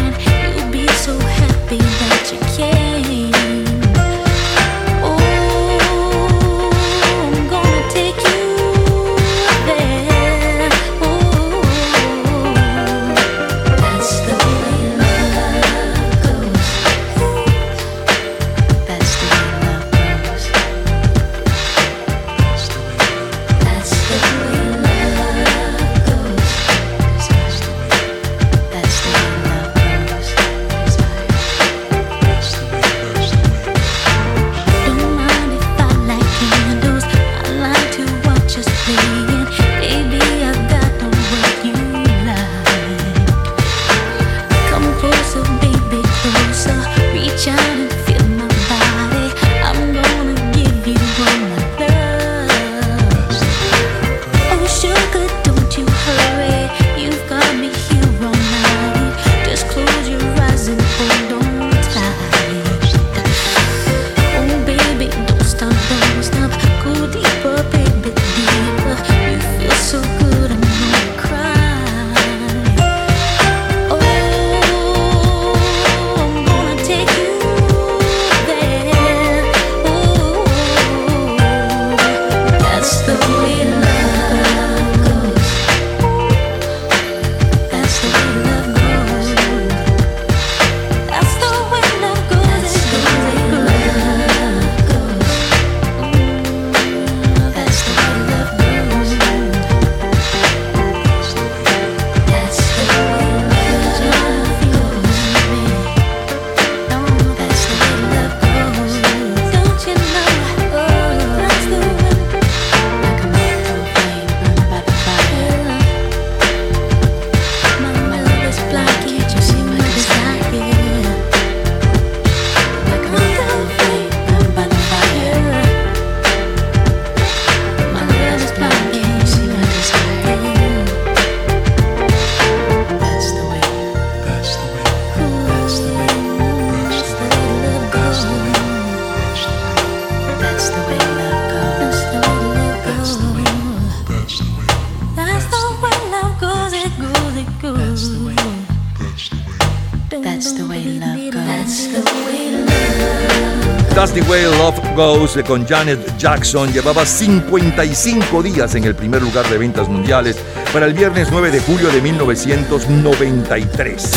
Con 155.44 155.68
Janet 155.68 156.18
Jackson 156.18 156.74
llevaba 156.74 157.06
55 157.06 158.42
días 158.42 158.74
en 158.76 158.86
el 158.86 158.96
primer 158.96 159.22
lugar 159.22 159.48
de 159.50 159.58
ventas 159.58 159.88
mundiales 159.88 160.36
para 160.74 160.88
el 160.88 160.94
viernes 160.94 161.28
9 161.32 161.52
de 161.52 161.60
julio 161.60 161.90
de 161.90 162.02
1993. 162.02 164.12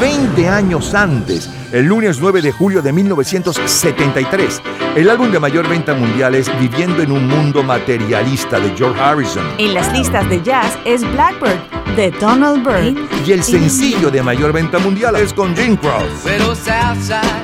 20 0.00 0.48
años 0.48 0.94
antes, 0.94 1.48
el 1.72 1.86
lunes 1.86 2.18
9 2.20 2.42
de 2.42 2.50
julio 2.50 2.82
de 2.82 2.92
1973, 2.92 4.60
el 4.96 5.08
álbum 5.08 5.30
de 5.30 5.38
mayor 5.38 5.68
venta 5.68 5.94
mundial 5.94 6.34
es 6.34 6.50
Viviendo 6.58 7.02
en 7.02 7.12
un 7.12 7.28
mundo 7.28 7.62
materialista 7.62 8.58
de 8.58 8.76
George 8.76 9.00
Harrison. 9.00 9.44
En 9.58 9.74
las 9.74 9.92
listas 9.92 10.28
de 10.28 10.42
jazz 10.42 10.76
es 10.84 11.02
Blackbird 11.12 11.60
de 11.96 12.10
Donald 12.10 12.64
Byrd. 12.64 12.96
Y 13.26 13.32
el 13.32 13.44
sencillo 13.44 14.10
de 14.10 14.22
mayor 14.22 14.52
venta 14.52 14.78
mundial 14.78 15.16
es 15.16 15.32
con 15.32 15.56
Jim 15.56 15.76
Crow. 15.76 16.02
Pero 16.24 16.54
Southside 16.54 17.41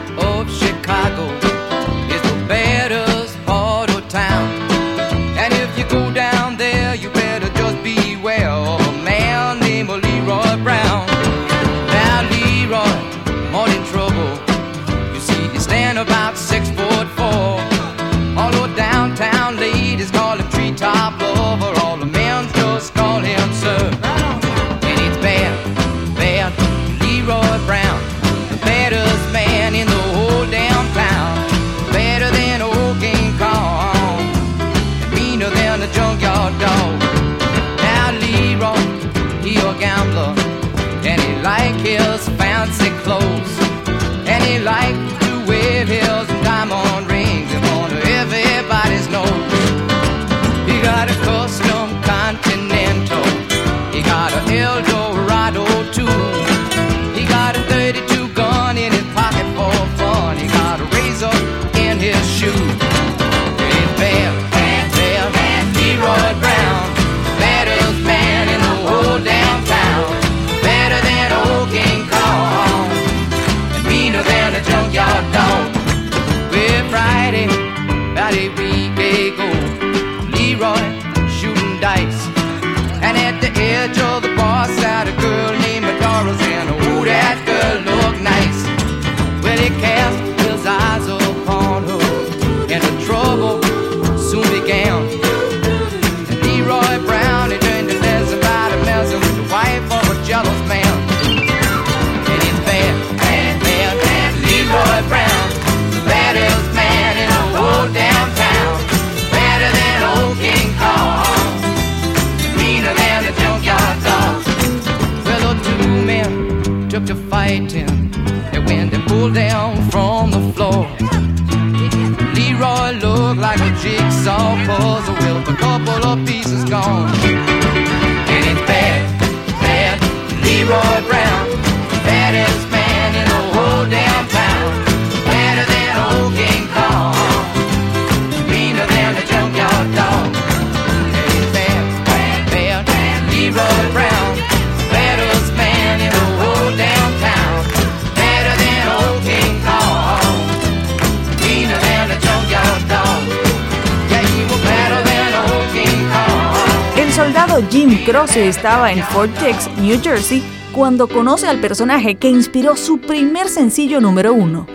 Croce 157.97 158.49
estaba 158.49 158.93
en 158.93 159.03
Fort 159.03 159.31
Dix, 159.39 159.69
New 159.81 159.99
Jersey, 160.03 160.43
cuando 160.73 161.09
conoce 161.09 161.47
al 161.47 161.59
personaje 161.59 162.17
que 162.17 162.29
inspiró 162.29 162.77
su 162.77 162.99
primer 162.99 163.49
sencillo 163.49 164.01
número 164.01 164.35
uno, 164.35 164.67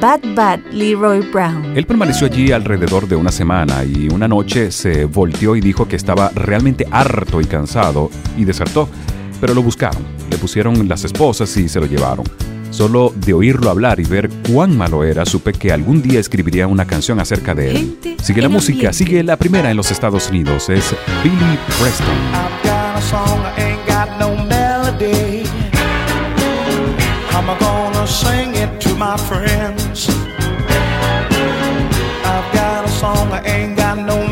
Bad 0.00 0.20
Bad 0.34 0.60
Leroy 0.70 1.20
Brown. 1.32 1.76
Él 1.76 1.86
permaneció 1.86 2.26
allí 2.26 2.52
alrededor 2.52 3.08
de 3.08 3.16
una 3.16 3.32
semana 3.32 3.84
y 3.84 4.08
una 4.08 4.28
noche 4.28 4.70
se 4.70 5.06
volteó 5.06 5.56
y 5.56 5.60
dijo 5.60 5.88
que 5.88 5.96
estaba 5.96 6.30
realmente 6.34 6.86
harto 6.90 7.40
y 7.40 7.46
cansado 7.46 8.10
y 8.36 8.44
desertó. 8.44 8.88
Pero 9.40 9.54
lo 9.54 9.62
buscaron, 9.62 10.02
le 10.30 10.38
pusieron 10.38 10.88
las 10.88 11.04
esposas 11.04 11.56
y 11.56 11.68
se 11.68 11.80
lo 11.80 11.86
llevaron. 11.86 12.24
Solo 12.72 13.12
de 13.14 13.34
oírlo 13.34 13.68
hablar 13.68 14.00
y 14.00 14.04
ver 14.04 14.30
cuán 14.50 14.74
malo 14.76 15.04
era, 15.04 15.26
supe 15.26 15.52
que 15.52 15.72
algún 15.72 16.00
día 16.00 16.18
escribiría 16.18 16.66
una 16.66 16.86
canción 16.86 17.20
acerca 17.20 17.54
de 17.54 17.70
él. 17.70 17.76
Gente 17.76 18.16
Sigue 18.24 18.40
la 18.40 18.48
música, 18.48 18.88
ambiente. 18.88 18.96
sigue 18.96 19.22
la 19.22 19.36
primera 19.36 19.70
en 19.70 19.76
los 19.76 19.90
Estados 19.90 20.30
Unidos, 20.30 20.70
es 20.70 20.94
Billy 21.22 21.58
Preston. 21.78 22.16
I've 22.32 22.50
got 22.64 22.96
a 22.96 23.02
song, 23.02 23.44
I 23.44 23.52
ain't 23.60 23.86
got 23.86 24.18
no 24.18 24.32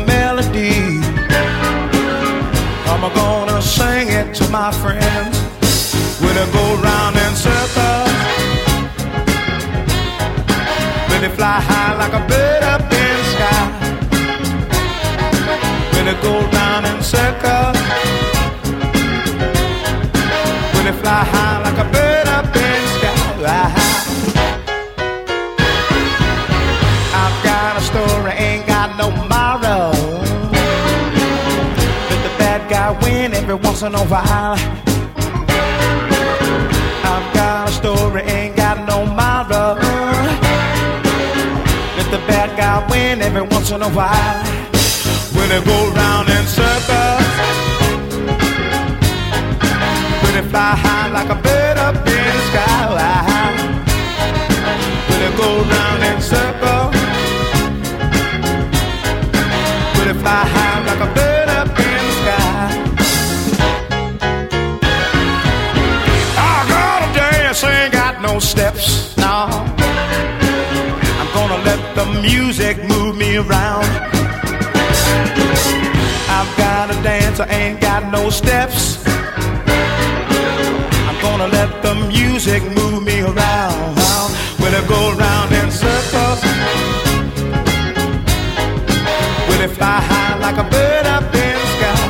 melody. 0.05 0.99
I'm 2.87 3.01
gonna 3.13 3.61
sing 3.61 4.09
it 4.09 4.33
to 4.35 4.49
my 4.49 4.71
in 33.83 33.95
a 33.95 34.05
while. 34.05 34.57
I've 37.03 37.33
got 37.33 37.69
a 37.69 37.71
story, 37.71 38.21
ain't 38.21 38.55
got 38.55 38.77
no 38.87 39.05
moral. 39.05 39.75
Let 41.97 42.11
the 42.11 42.19
bad 42.27 42.55
guy 42.57 42.85
win 42.91 43.21
every 43.21 43.41
once 43.41 43.71
in 43.71 43.81
a 43.81 43.89
while. 43.89 44.43
When 45.33 45.49
they 45.49 45.61
go 45.65 45.89
round 45.93 46.29
in 46.29 46.45
circles. 46.45 47.25
When 50.21 50.33
they 50.35 50.45
fly 50.51 50.75
high 50.85 51.09
like 51.11 51.29
a 51.29 51.41
bird 51.41 51.77
up 51.77 51.95
in 51.95 52.03
the 52.03 52.41
sky. 52.49 52.81
When 55.07 55.19
they 55.23 55.31
go 55.37 55.49
round 55.73 56.03
in 56.03 56.21
circles. 56.21 56.95
When 59.97 60.07
they 60.07 60.17
fly 60.21 60.43
high 60.53 60.85
like 60.85 60.99
a 61.09 61.13
bird 61.15 61.30
around. 73.47 73.85
I've 76.37 76.51
got 76.57 76.91
to 76.91 76.95
dance, 77.01 77.39
I 77.39 77.47
ain't 77.47 77.81
got 77.81 78.11
no 78.11 78.29
steps. 78.29 79.03
I'm 81.07 81.17
gonna 81.21 81.47
let 81.47 81.81
the 81.81 81.95
music 82.07 82.61
move 82.77 83.03
me 83.03 83.21
around. 83.21 83.97
When 84.61 84.73
I 84.79 84.83
go 84.87 85.01
round 85.23 85.51
in 85.59 85.71
circles, 85.71 86.41
when 89.47 89.59
I 89.65 89.69
fly 89.77 89.97
high 90.09 90.37
like 90.45 90.57
a 90.57 90.67
bird 90.73 91.05
up 91.15 91.23
in 91.45 91.55
the 91.61 91.67
sky. 91.75 92.03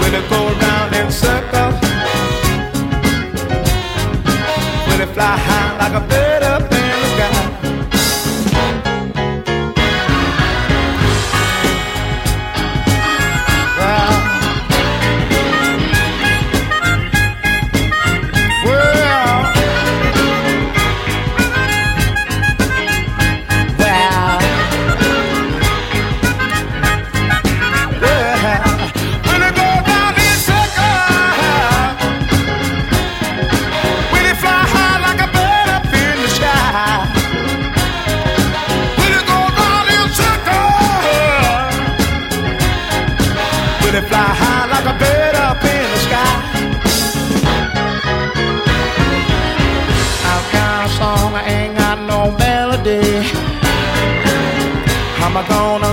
When 0.00 0.12
I 0.20 0.22
go 0.32 0.40
round 0.64 0.90
in 1.00 1.08
circles, 1.10 1.76
when 4.88 4.98
I 5.00 5.06
fly 5.16 5.36
high 5.48 5.72
like 5.82 5.94
a 6.02 6.06
bird 6.08 6.21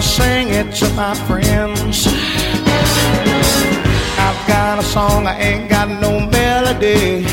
sing 0.02 0.50
it 0.50 0.74
to 0.76 0.90
my 0.94 1.14
friends. 1.28 2.08
I've 4.18 4.48
got 4.48 4.80
a 4.80 4.84
song, 4.84 5.28
I 5.28 5.38
ain't 5.40 5.70
got 5.70 5.90
no 5.90 6.20
melody. 6.20 7.26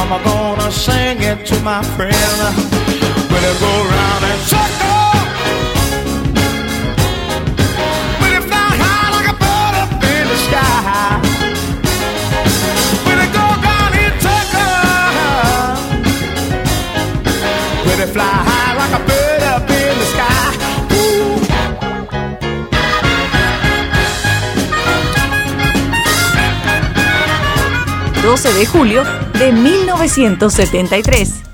I'm 0.00 0.22
gonna 0.24 0.70
sing 0.70 1.22
it 1.22 1.46
to 1.46 1.60
my 1.62 1.82
friend. 1.94 2.38
When 3.30 3.42
I 3.50 3.54
go 3.60 3.72
round 3.90 4.24
and 4.24 4.40
circle. 4.48 4.92
It 18.02 18.08
fly 18.08 18.41
12 28.32 28.54
de 28.54 28.64
julio 28.64 29.02
de 29.38 29.52
1973. 29.52 31.51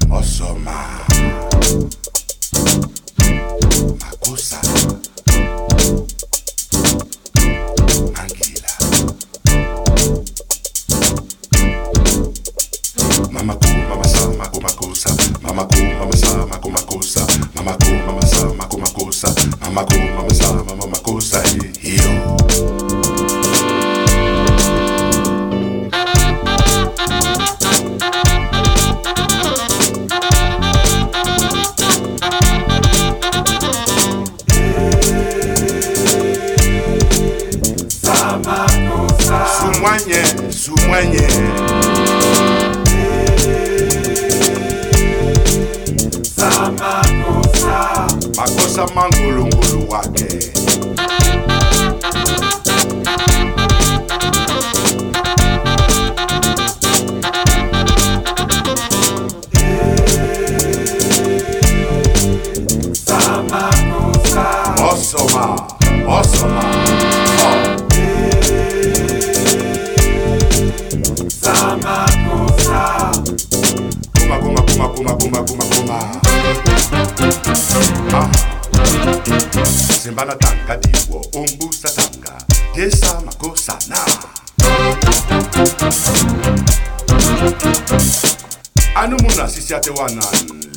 Siate 89.69 89.91
wanan 89.91 90.25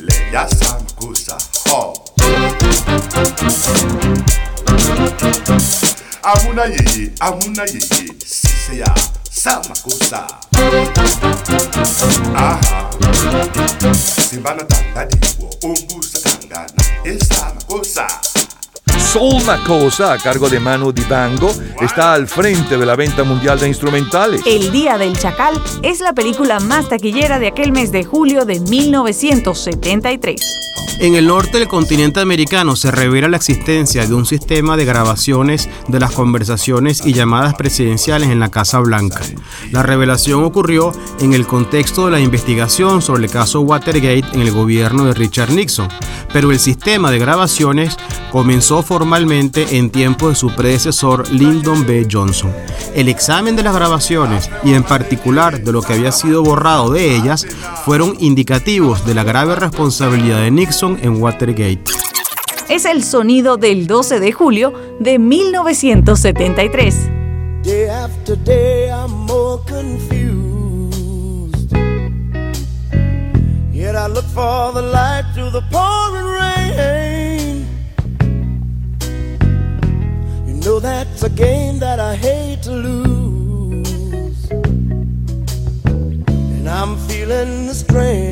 le 0.04 0.14
yasan 0.32 0.82
kusa 1.00 1.38
ho. 1.70 1.94
Amuna 6.22 6.64
yeye, 6.64 7.10
amuna 7.20 7.62
yeye, 7.64 8.12
sise 8.26 8.78
ya 8.78 8.94
sama 9.30 9.74
kusa 9.82 10.26
Aha. 12.36 12.90
Simbana 14.30 14.64
tanda 14.64 15.06
diwo, 15.06 15.50
umbusa 15.62 16.18
e 17.04 17.08
esama 17.10 17.60
kusa 17.66 18.06
makosa. 19.12 19.12
Soul 19.12 19.44
Macosa, 19.44 20.14
a 20.14 20.18
cargo 20.18 20.48
de 20.48 20.60
Manu 20.60 20.92
Dibango, 20.92 21.50
está 21.80 22.14
al 22.14 22.26
frente 22.26 22.78
de 22.78 22.86
la 22.86 22.96
venta 22.96 23.24
mundial 23.24 23.58
de 23.58 23.68
instrumentales. 23.68 24.42
El 24.46 24.72
Día 24.72 24.98
del 24.98 25.18
Chacal 25.18 25.60
es 25.82 26.00
la 26.00 26.12
película 26.12 26.60
más 26.60 26.88
taquillera 26.88 27.38
de 27.38 27.48
aquel 27.48 27.72
mes 27.72 27.92
de 27.92 28.04
julio 28.04 28.44
de 28.44 28.60
1973. 28.60 30.81
En 30.98 31.14
el 31.14 31.26
norte 31.26 31.58
del 31.58 31.68
continente 31.68 32.20
americano 32.20 32.76
se 32.76 32.90
revela 32.90 33.28
la 33.28 33.36
existencia 33.36 34.06
de 34.06 34.14
un 34.14 34.26
sistema 34.26 34.76
de 34.76 34.84
grabaciones 34.84 35.68
de 35.88 35.98
las 35.98 36.12
conversaciones 36.12 37.04
y 37.04 37.12
llamadas 37.12 37.54
presidenciales 37.54 38.28
en 38.30 38.38
la 38.38 38.50
Casa 38.50 38.78
Blanca. 38.78 39.20
La 39.72 39.82
revelación 39.82 40.44
ocurrió 40.44 40.92
en 41.20 41.32
el 41.32 41.46
contexto 41.46 42.06
de 42.06 42.12
la 42.12 42.20
investigación 42.20 43.02
sobre 43.02 43.24
el 43.24 43.30
caso 43.30 43.62
Watergate 43.62 44.24
en 44.32 44.42
el 44.42 44.52
gobierno 44.52 45.04
de 45.04 45.14
Richard 45.14 45.50
Nixon, 45.50 45.88
pero 46.32 46.50
el 46.50 46.58
sistema 46.58 47.10
de 47.10 47.18
grabaciones 47.18 47.96
comenzó 48.30 48.82
formalmente 48.82 49.76
en 49.76 49.90
tiempo 49.90 50.28
de 50.28 50.34
su 50.34 50.54
predecesor 50.54 51.30
Lyndon 51.30 51.84
B. 51.86 52.08
Johnson. 52.10 52.52
El 52.94 53.08
examen 53.08 53.56
de 53.56 53.62
las 53.62 53.74
grabaciones 53.74 54.50
y 54.64 54.72
en 54.72 54.84
particular 54.84 55.62
de 55.62 55.72
lo 55.72 55.82
que 55.82 55.92
había 55.92 56.12
sido 56.12 56.42
borrado 56.42 56.90
de 56.90 57.14
ellas 57.14 57.46
fueron 57.84 58.16
indicativos 58.20 59.04
de 59.04 59.14
la 59.14 59.24
grave 59.24 59.54
responsabilidad 59.56 60.40
de 60.40 60.50
Nixon 60.82 60.98
en 61.02 61.22
Watergate. 61.22 61.84
Es 62.68 62.84
el 62.86 63.04
sonido 63.04 63.56
del 63.56 63.86
12 63.86 64.18
de 64.18 64.32
julio 64.32 64.72
de 64.98 65.16
1973. 65.18 67.08
Day 67.62 67.88
after 67.88 68.36
day, 68.44 68.90
I'm 68.90 69.12
more 69.26 69.60
confused. 69.68 70.10
Yet 73.72 73.94
I 73.94 74.08
look 74.08 74.24
for 74.34 74.72
the 74.72 74.82
light 74.82 75.24
through 75.34 75.52
the 75.52 75.62
pouring 75.70 76.26
rain. 76.26 77.64
You 80.48 80.54
know 80.64 80.80
that's 80.80 81.22
a 81.22 81.30
game 81.30 81.78
that 81.78 82.00
I 82.00 82.16
hate 82.16 82.60
to 82.62 82.72
lose. 82.72 84.50
And 84.50 86.68
I'm 86.68 86.96
feeling 87.06 87.68
the 87.68 87.74
strain. 87.74 88.31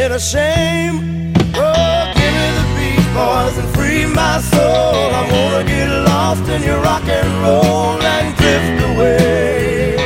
Ain't 0.00 0.12
it 0.12 0.16
a 0.16 0.18
shame? 0.18 1.34
Oh, 1.56 2.12
give 2.16 2.32
me 2.40 2.48
the 2.58 2.66
beat, 2.74 3.04
boys, 3.12 3.58
and 3.58 3.68
free 3.76 4.06
my 4.06 4.40
soul. 4.40 5.12
I 5.20 5.28
wanna 5.30 5.62
get 5.68 5.90
lost 6.08 6.48
in 6.48 6.62
your 6.62 6.80
rock 6.80 7.06
and 7.06 7.28
roll 7.44 8.00
and 8.00 8.34
drift 8.38 8.80
away. 8.90 9.96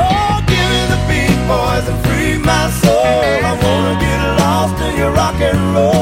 Oh, 0.00 0.42
give 0.48 0.68
me 0.72 0.82
the 0.94 1.00
beat, 1.08 1.38
boys, 1.46 1.86
and 1.90 2.00
free 2.06 2.38
my 2.38 2.70
soul. 2.70 3.44
I 3.50 3.52
wanna 3.64 4.00
get 4.00 4.20
lost 4.40 4.82
in 4.86 4.96
your 4.96 5.10
rock 5.10 5.38
and 5.42 5.60
roll 5.74 5.95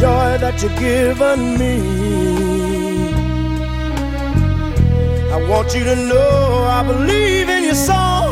joy 0.00 0.38
that 0.38 0.62
you've 0.62 0.78
given 0.78 1.58
me. 1.58 1.76
I 5.30 5.36
want 5.50 5.74
you 5.74 5.84
to 5.84 5.94
know 5.94 6.64
I 6.78 6.82
believe 6.92 7.50
in 7.50 7.64
your 7.64 7.74
song. 7.74 8.30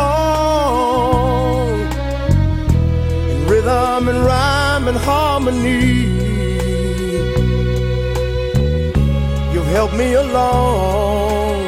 In 3.32 3.46
rhythm 3.46 4.08
and 4.08 4.20
rhyme 4.24 4.88
and 4.88 4.96
harmony. 4.96 6.16
You've 9.52 9.70
helped 9.78 9.94
me 9.94 10.14
along, 10.14 11.66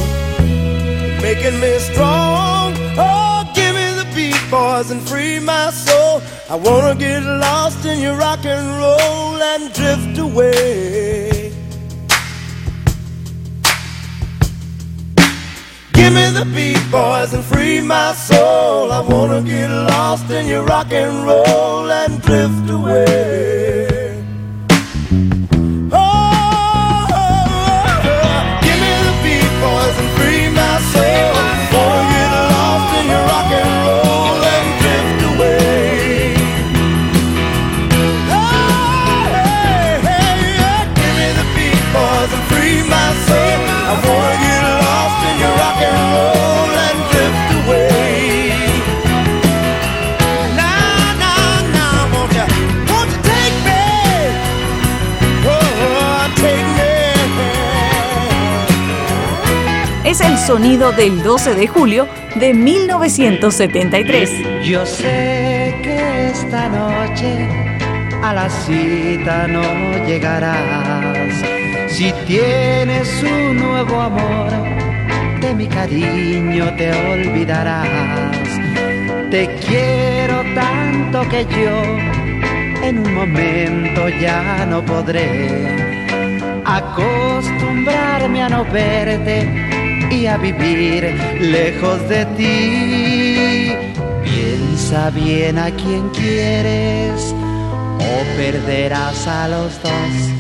making 1.21 1.61
me 1.61 1.79
strong. 1.91 2.73
Oh, 3.07 3.45
give 3.55 3.75
me 3.75 3.87
the 4.01 4.07
beat, 4.15 4.43
boys, 4.51 4.91
and 4.91 5.03
free 5.07 5.39
my 5.41 5.71
soul. 5.71 6.10
I 6.51 6.57
wanna 6.57 6.97
get 6.97 7.23
lost 7.23 7.87
in 7.87 8.01
your 8.01 8.17
rock 8.17 8.45
and 8.45 8.67
roll 8.83 9.41
and 9.41 9.73
drift 9.73 10.19
away. 10.19 11.53
Give 15.93 16.13
me 16.13 16.27
the 16.31 16.45
beat, 16.53 16.83
boys, 16.91 17.35
and 17.35 17.45
free 17.45 17.81
my 17.81 18.13
soul. 18.15 18.91
I 18.91 19.01
wanna 19.01 19.43
get 19.43 19.71
lost 19.71 20.29
in 20.33 20.49
your 20.49 20.65
rock 20.65 20.91
and 20.91 21.25
roll 21.25 21.89
and 21.89 22.21
drift 22.21 22.69
away. 22.69 23.80
Sonido 60.41 60.93
del 60.93 61.23
12 61.23 61.55
de 61.55 61.67
julio 61.67 62.09
de 62.35 62.55
1973. 62.55 64.65
Yo 64.65 64.87
sé 64.87 65.77
que 65.83 66.31
esta 66.31 66.69
noche 66.69 67.47
a 68.23 68.35
la 68.35 68.49
cita 68.49 69.47
no 69.47 69.63
llegarás. 70.07 71.35
Si 71.89 72.13
tienes 72.27 73.23
un 73.23 73.59
nuevo 73.59 74.01
amor, 74.01 74.51
de 75.41 75.55
mi 75.55 75.67
cariño 75.67 76.75
te 76.77 76.91
olvidarás. 77.13 77.89
Te 79.31 79.49
quiero 79.67 80.43
tanto 80.55 81.29
que 81.29 81.45
yo 81.45 81.83
en 82.83 82.99
un 82.99 83.15
momento 83.15 84.09
ya 84.09 84.65
no 84.67 84.85
podré 84.85 85.69
acostumbrarme 86.65 88.43
a 88.43 88.49
no 88.49 88.65
verte 88.65 89.80
y 90.11 90.27
a 90.27 90.37
vivir 90.37 91.15
lejos 91.41 92.09
de 92.09 92.25
ti. 92.37 93.73
Piensa 94.25 95.11
bien 95.11 95.59
a 95.59 95.71
quien 95.71 96.09
quieres 96.11 97.35
o 97.99 98.37
perderás 98.37 99.27
a 99.27 99.49
los 99.49 99.81
dos. 99.83 100.31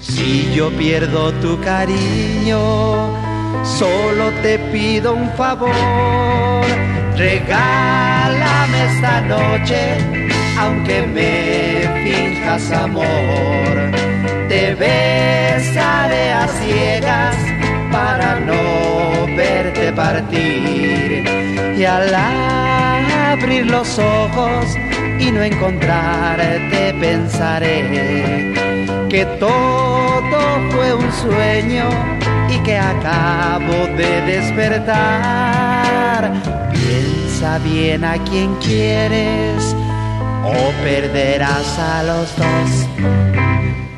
Si 0.00 0.52
yo 0.54 0.70
pierdo 0.70 1.32
tu 1.34 1.60
cariño, 1.60 2.58
solo 3.64 4.30
te 4.42 4.58
pido 4.58 5.14
un 5.14 5.30
favor. 5.34 5.70
Regálame 7.16 8.84
esta 8.92 9.20
noche, 9.22 9.98
aunque 10.58 11.02
me 11.02 12.04
finjas 12.04 12.70
amor. 12.72 13.06
Te 14.48 14.74
besaré 14.74 16.32
a 16.32 16.48
ciegas 16.48 17.55
para 17.96 18.40
no 18.40 19.26
verte 19.36 19.92
partir. 19.92 21.24
Y 21.78 21.84
al 21.84 22.14
abrir 23.32 23.66
los 23.66 23.98
ojos 23.98 24.64
y 25.18 25.30
no 25.30 25.42
encontrarte 25.42 26.94
pensaré 27.00 27.76
que 29.08 29.24
todo 29.38 30.38
fue 30.72 30.94
un 30.94 31.10
sueño 31.12 31.86
y 32.50 32.58
que 32.66 32.76
acabo 32.78 33.78
de 34.00 34.10
despertar. 34.32 36.22
Piensa 36.72 37.58
bien 37.58 38.04
a 38.04 38.14
quien 38.24 38.54
quieres 38.56 39.74
o 40.44 40.72
perderás 40.82 41.78
a 41.78 42.02
los 42.02 42.36
dos. 42.36 42.70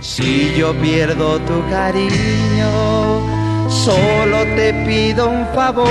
Si 0.00 0.54
yo 0.56 0.74
pierdo 0.74 1.38
tu 1.40 1.58
cariño, 1.68 3.37
solo 3.68 4.44
te 4.56 4.72
pido 4.86 5.28
un 5.28 5.46
favor. 5.54 5.88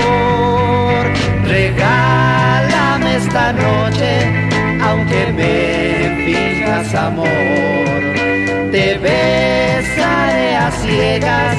Regálame 1.43 3.17
esta 3.17 3.53
noche, 3.53 4.11
aunque 4.81 5.33
me 5.33 6.25
fijas 6.25 6.93
amor. 6.95 7.27
Te 8.71 8.97
besaré 8.97 10.55
a 10.55 10.71
ciegas 10.71 11.57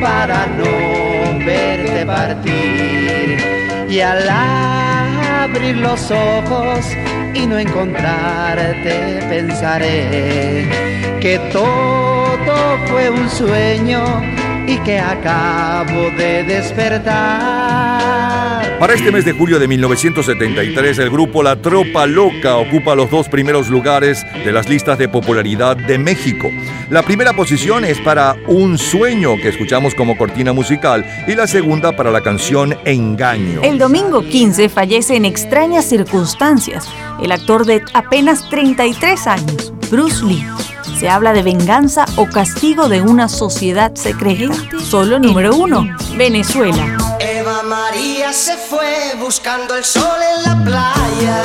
para 0.00 0.46
no 0.46 1.44
verte 1.44 2.04
partir. 2.06 3.38
Y 3.88 4.00
al 4.00 4.28
abrir 4.28 5.76
los 5.78 6.10
ojos 6.10 6.86
y 7.34 7.46
no 7.46 7.58
encontrarte, 7.58 9.20
pensaré 9.28 10.68
que 11.20 11.38
todo 11.52 12.78
fue 12.86 13.10
un 13.10 13.28
sueño 13.28 14.04
y 14.66 14.78
que 14.78 14.98
acabo 14.98 16.10
de 16.16 16.44
despertar. 16.44 18.20
Para 18.80 18.94
este 18.94 19.12
mes 19.12 19.26
de 19.26 19.32
julio 19.32 19.58
de 19.58 19.68
1973, 19.68 20.98
el 21.00 21.10
grupo 21.10 21.42
La 21.42 21.56
Tropa 21.56 22.06
Loca 22.06 22.56
ocupa 22.56 22.94
los 22.94 23.10
dos 23.10 23.28
primeros 23.28 23.68
lugares 23.68 24.24
de 24.42 24.52
las 24.52 24.70
listas 24.70 24.96
de 24.96 25.06
popularidad 25.06 25.76
de 25.76 25.98
México. 25.98 26.48
La 26.88 27.02
primera 27.02 27.34
posición 27.34 27.84
es 27.84 28.00
para 28.00 28.36
Un 28.48 28.78
Sueño, 28.78 29.36
que 29.36 29.50
escuchamos 29.50 29.94
como 29.94 30.16
cortina 30.16 30.54
musical, 30.54 31.04
y 31.28 31.34
la 31.34 31.46
segunda 31.46 31.94
para 31.94 32.10
la 32.10 32.22
canción 32.22 32.74
Engaño. 32.86 33.60
El 33.62 33.78
domingo 33.78 34.22
15 34.22 34.70
fallece 34.70 35.14
en 35.14 35.26
extrañas 35.26 35.84
circunstancias 35.84 36.88
el 37.22 37.32
actor 37.32 37.66
de 37.66 37.82
apenas 37.92 38.48
33 38.48 39.26
años, 39.26 39.74
Bruce 39.90 40.24
Lee. 40.24 40.42
Se 41.00 41.08
habla 41.08 41.32
de 41.32 41.42
venganza 41.42 42.04
o 42.16 42.26
castigo 42.26 42.90
de 42.90 43.00
una 43.00 43.30
sociedad 43.30 43.94
secreta. 43.94 44.52
Solo 44.84 45.18
número 45.18 45.56
uno, 45.56 45.86
Venezuela. 46.14 46.98
Eva 47.18 47.62
María 47.62 48.34
se 48.34 48.58
fue 48.58 49.14
buscando 49.18 49.76
el 49.76 49.82
sol 49.82 50.18
en 50.20 50.42
la 50.42 50.62
playa. 50.62 51.42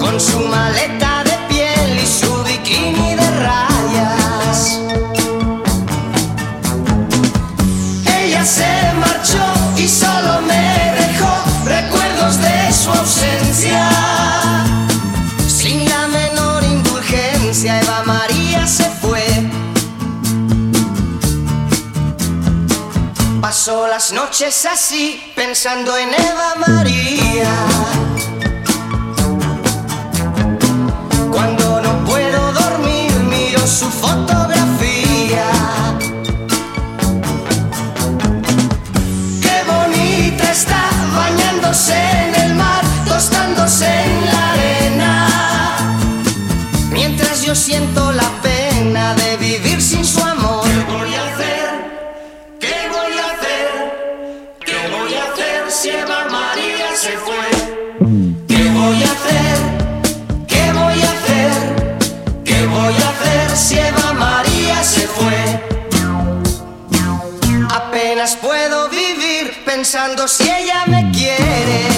Con 0.00 0.18
su 0.18 0.40
maleta 0.40 1.13
Paso 23.64 23.86
las 23.86 24.12
noches 24.12 24.66
así, 24.66 25.32
pensando 25.34 25.96
en 25.96 26.10
Eva 26.12 26.54
María. 26.66 27.50
Cuando 31.32 31.80
no 31.80 32.04
puedo 32.04 32.52
dormir, 32.52 33.10
miro 33.20 33.66
su 33.66 33.88
fotografía. 33.88 35.46
Qué 39.40 39.56
bonita 39.66 40.52
está 40.52 40.90
bañándose 41.16 41.94
en 41.94 42.33
pensando 69.84 70.26
si 70.26 70.44
ella 70.44 70.86
me 70.86 71.10
quiere. 71.10 71.93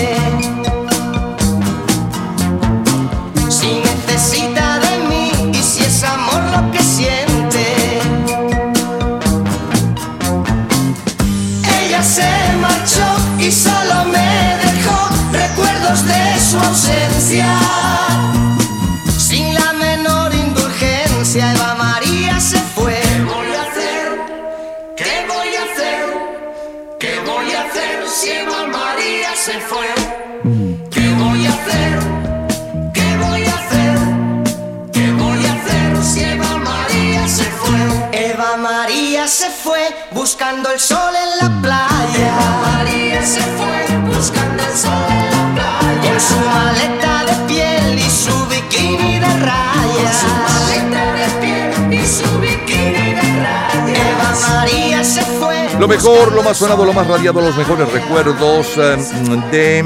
Buscando 40.27 40.72
el 40.72 40.81
sol 40.81 41.14
en 41.14 41.39
la 41.39 41.62
playa. 41.62 42.27
Eva 42.27 42.61
María 42.66 43.24
se 43.24 43.41
fue 43.41 43.97
buscando 44.12 44.61
el 44.61 44.77
sol 44.77 45.07
en 45.09 45.31
la 45.31 45.55
playa. 45.55 46.11
Con 46.11 46.20
su 46.20 46.37
maleta 46.41 47.24
de 47.27 47.47
piel 47.47 47.97
y 47.97 48.11
su 48.11 48.47
bikini 48.47 49.20
de 49.20 49.33
rayas. 49.39 50.16
Con 50.18 50.31
su 50.31 50.31
maleta 50.49 51.12
de 51.12 51.29
piel 51.41 51.93
y 51.93 52.05
su 52.05 52.41
bikini 52.41 53.14
de 53.14 53.22
rayas. 53.45 53.99
Eva 54.11 54.49
María 54.49 55.05
se 55.05 55.22
fue. 55.22 55.68
Lo 55.79 55.87
mejor, 55.87 56.33
lo 56.33 56.43
más 56.43 56.57
sonado, 56.57 56.85
lo 56.85 56.93
más 56.93 57.07
radiado, 57.07 57.41
los 57.41 57.57
mejores 57.57 57.89
recuerdos 57.93 58.66
eh, 58.79 58.97
de 59.53 59.85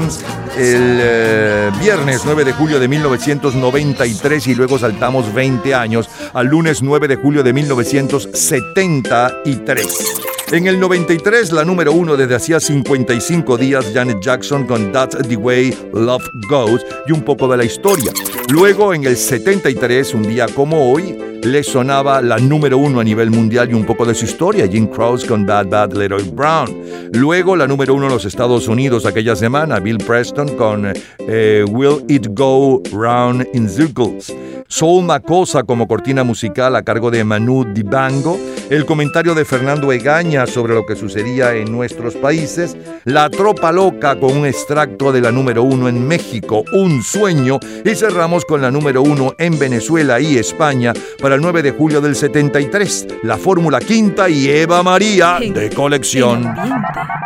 el 0.57 0.99
eh, 1.01 1.71
viernes 1.79 2.21
9 2.25 2.43
de 2.43 2.51
julio 2.53 2.79
de 2.79 2.87
1993 2.87 4.47
y 4.47 4.55
luego 4.55 4.77
saltamos 4.77 5.33
20 5.33 5.73
años 5.73 6.09
al 6.33 6.47
lunes 6.47 6.81
9 6.81 7.07
de 7.07 7.15
julio 7.15 7.43
de 7.43 7.53
1973. 7.53 10.21
En 10.51 10.67
el 10.67 10.81
93, 10.81 11.53
la 11.53 11.63
número 11.63 11.93
uno 11.93 12.17
desde 12.17 12.35
hacía 12.35 12.59
55 12.59 13.57
días, 13.57 13.91
Janet 13.93 14.21
Jackson 14.21 14.67
con 14.67 14.91
That's 14.91 15.17
the 15.27 15.37
Way 15.37 15.91
Love 15.93 16.27
Goes 16.49 16.85
y 17.07 17.13
un 17.13 17.21
poco 17.21 17.47
de 17.47 17.55
la 17.55 17.63
historia. 17.63 18.11
Luego, 18.49 18.93
en 18.93 19.05
el 19.05 19.15
73, 19.15 20.13
un 20.13 20.23
día 20.23 20.47
como 20.53 20.91
hoy, 20.91 21.15
le 21.43 21.63
sonaba 21.63 22.21
la 22.21 22.37
número 22.37 22.77
uno 22.77 22.99
a 22.99 23.03
nivel 23.03 23.31
mundial 23.31 23.71
y 23.71 23.73
un 23.73 23.85
poco 23.85 24.05
de 24.05 24.13
su 24.13 24.25
historia, 24.25 24.67
Jim 24.67 24.87
Croce 24.87 25.27
con 25.27 25.45
Bad 25.45 25.67
Bad 25.67 25.93
Little 25.93 26.29
Brown. 26.33 26.69
Luego 27.13 27.55
la 27.55 27.67
número 27.67 27.95
uno 27.95 28.07
en 28.07 28.13
los 28.13 28.25
Estados 28.25 28.67
Unidos 28.67 29.05
aquella 29.05 29.35
semana, 29.35 29.79
Bill 29.79 29.97
Preston 29.97 30.40
con 30.49 30.91
eh, 31.19 31.65
Will 31.69 32.03
It 32.07 32.29
Go 32.33 32.81
Round 32.91 33.47
in 33.53 33.69
Circles. 33.69 34.33
Soul 34.67 35.03
Macosa 35.03 35.63
como 35.63 35.87
cortina 35.87 36.23
musical 36.23 36.75
a 36.75 36.83
cargo 36.83 37.11
de 37.11 37.23
Manu 37.23 37.65
Dibango, 37.65 38.37
el 38.71 38.85
comentario 38.85 39.35
de 39.35 39.43
Fernando 39.43 39.91
Egaña 39.91 40.47
sobre 40.47 40.73
lo 40.73 40.85
que 40.85 40.95
sucedía 40.95 41.53
en 41.55 41.69
nuestros 41.69 42.15
países, 42.15 42.77
La 43.03 43.29
Tropa 43.29 43.69
Loca 43.73 44.17
con 44.17 44.37
un 44.37 44.45
extracto 44.45 45.11
de 45.11 45.19
la 45.19 45.29
número 45.29 45.61
uno 45.63 45.89
en 45.89 46.07
México, 46.07 46.63
Un 46.71 47.03
Sueño, 47.03 47.59
y 47.83 47.93
cerramos 47.95 48.45
con 48.45 48.61
la 48.61 48.71
número 48.71 49.01
uno 49.01 49.33
en 49.37 49.59
Venezuela 49.59 50.21
y 50.21 50.37
España 50.37 50.93
para 51.21 51.35
el 51.35 51.41
9 51.41 51.63
de 51.63 51.71
julio 51.71 51.99
del 51.99 52.15
73, 52.15 53.07
la 53.23 53.37
Fórmula 53.37 53.79
Quinta 53.79 54.29
y 54.29 54.47
Eva 54.47 54.81
María 54.83 55.37
de 55.41 55.69
colección. 55.71 56.55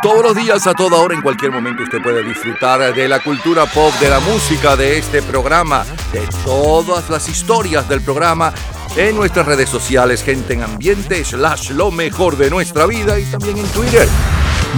Todos 0.02 0.24
los 0.24 0.34
días, 0.34 0.66
a 0.66 0.74
toda 0.74 0.96
hora, 0.96 1.14
en 1.14 1.22
cualquier 1.22 1.52
momento, 1.52 1.84
usted 1.84 2.02
puede 2.02 2.24
disfrutar 2.24 2.92
de 2.92 3.06
la 3.06 3.20
cultura 3.22 3.66
pop, 3.66 3.94
de 4.00 4.10
la 4.10 4.18
música, 4.18 4.74
de 4.74 4.98
este 4.98 5.22
programa, 5.22 5.84
de 6.12 6.22
todas 6.44 7.08
las 7.08 7.28
historias 7.28 7.88
del 7.88 8.00
programa 8.00 8.52
en 8.96 9.14
nuestras 9.14 9.46
redes 9.46 9.68
sociales, 9.68 10.22
gente 10.22 10.54
en 10.54 10.62
ambiente, 10.62 11.24
slash 11.24 11.70
lo 11.70 11.90
mejor 11.90 12.36
de 12.36 12.48
nuestra 12.48 12.86
vida 12.86 13.18
y 13.18 13.24
también 13.24 13.58
en 13.58 13.66
Twitter. 13.66 14.08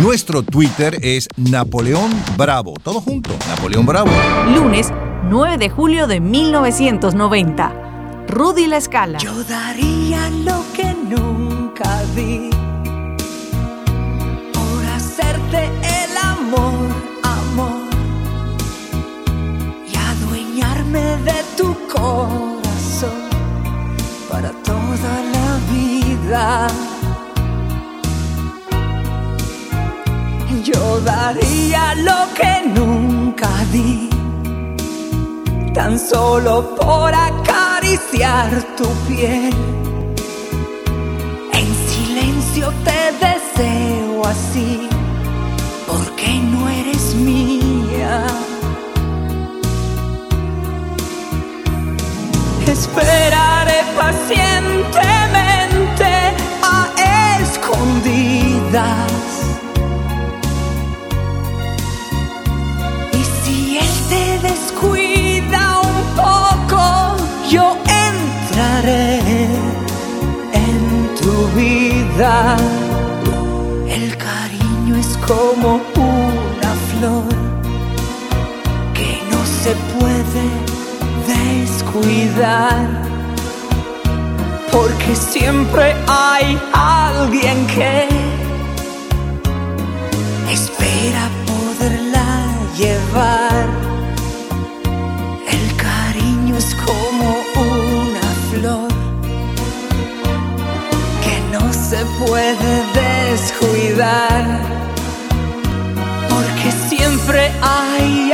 Nuestro 0.02 0.42
Twitter 0.42 0.98
es 1.02 1.28
Napoleón 1.36 2.10
Bravo. 2.36 2.74
Todo 2.82 3.00
junto, 3.00 3.30
Napoleón 3.48 3.86
Bravo. 3.86 4.10
Lunes 4.54 4.88
9 5.24 5.58
de 5.58 5.70
julio 5.70 6.06
de 6.06 6.20
1990. 6.20 8.26
Rudy 8.28 8.66
La 8.66 8.78
Escala. 8.78 9.18
Yo 9.18 9.44
daría 9.44 10.28
lo 10.30 10.64
que 10.74 10.94
nunca 10.94 12.02
di 12.14 12.50
por 14.52 14.86
hacerte 14.94 15.66
el 15.66 16.16
amor, 16.16 16.74
amor 17.22 17.88
y 19.90 19.96
adueñarme 19.96 21.00
de 21.00 21.44
tu 21.56 21.74
corazón 21.86 22.57
para 24.38 24.52
toda 24.62 25.12
la 25.34 25.50
vida. 25.72 26.68
Yo 30.62 31.00
daría 31.00 31.94
lo 32.08 32.20
que 32.38 32.52
nunca 32.78 33.50
di, 33.72 34.08
tan 35.74 35.98
solo 35.98 36.76
por 36.76 37.12
acariciar 37.12 38.50
tu 38.76 38.88
piel. 39.08 39.54
En 41.60 41.68
silencio 41.92 42.72
te 42.86 43.00
deseo 43.26 44.24
así, 44.24 44.88
porque 45.88 46.28
no 46.52 46.68
eres 46.68 47.14
mía. 47.16 48.24
Esperaré 52.68 53.80
pacientemente 53.96 56.12
a 56.62 56.92
escondidas. 57.40 59.10
Y 63.14 63.24
si 63.42 63.78
él 63.78 63.88
te 64.10 64.38
descuida 64.48 65.80
un 65.80 65.98
poco, 66.14 66.82
yo 67.48 67.78
entraré 68.06 69.22
en 70.52 71.08
tu 71.22 71.34
vida. 71.56 72.34
El 73.88 74.14
cariño 74.18 74.94
es 74.96 75.16
como 75.26 75.80
porque 84.70 85.16
siempre 85.16 85.92
hay 86.06 86.56
alguien 86.72 87.66
que 87.66 88.08
espera 90.52 91.28
poderla 91.46 92.46
llevar. 92.76 93.66
El 95.50 95.76
cariño 95.76 96.56
es 96.56 96.76
como 96.86 97.28
una 97.56 98.28
flor 98.52 98.88
que 101.24 101.36
no 101.52 101.72
se 101.72 102.04
puede 102.24 102.72
descuidar, 103.02 104.60
porque 106.28 106.70
siempre 106.88 107.50
hay 107.62 108.30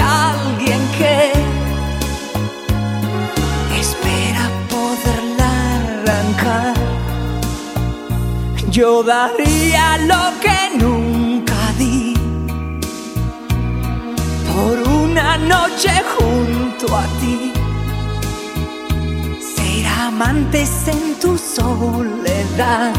Yo 8.75 9.05
daría 9.05 9.99
lo 9.99 10.33
que 10.41 10.77
nunca 10.77 11.55
di 11.79 12.13
por 14.53 14.77
una 15.01 15.37
noche 15.37 15.93
junto 16.19 16.97
a 16.97 17.05
ti. 17.21 17.53
Ser 19.55 19.87
amantes 19.87 20.89
en 20.89 21.15
tu 21.21 21.39
soledad, 21.39 22.93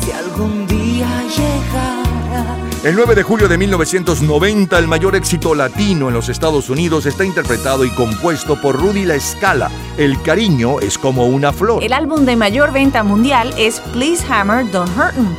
si 0.00 0.10
algún 0.10 0.66
día 0.66 1.06
llegara. 1.36 2.73
El 2.84 2.96
9 2.96 3.14
de 3.14 3.22
julio 3.22 3.48
de 3.48 3.56
1990, 3.56 4.78
el 4.78 4.86
mayor 4.86 5.16
éxito 5.16 5.54
latino 5.54 6.08
en 6.08 6.14
los 6.14 6.28
Estados 6.28 6.68
Unidos 6.68 7.06
está 7.06 7.24
interpretado 7.24 7.86
y 7.86 7.90
compuesto 7.90 8.60
por 8.60 8.78
Rudy 8.78 9.06
La 9.06 9.14
Escala. 9.14 9.70
El 9.96 10.20
cariño 10.20 10.80
es 10.80 10.98
como 10.98 11.24
una 11.24 11.50
flor. 11.50 11.82
El 11.82 11.94
álbum 11.94 12.26
de 12.26 12.36
mayor 12.36 12.74
venta 12.74 13.02
mundial 13.02 13.54
es 13.56 13.80
Please 13.94 14.22
Hammer 14.30 14.70
Don't 14.70 14.90
Hurt 14.98 15.16
'Em, 15.16 15.34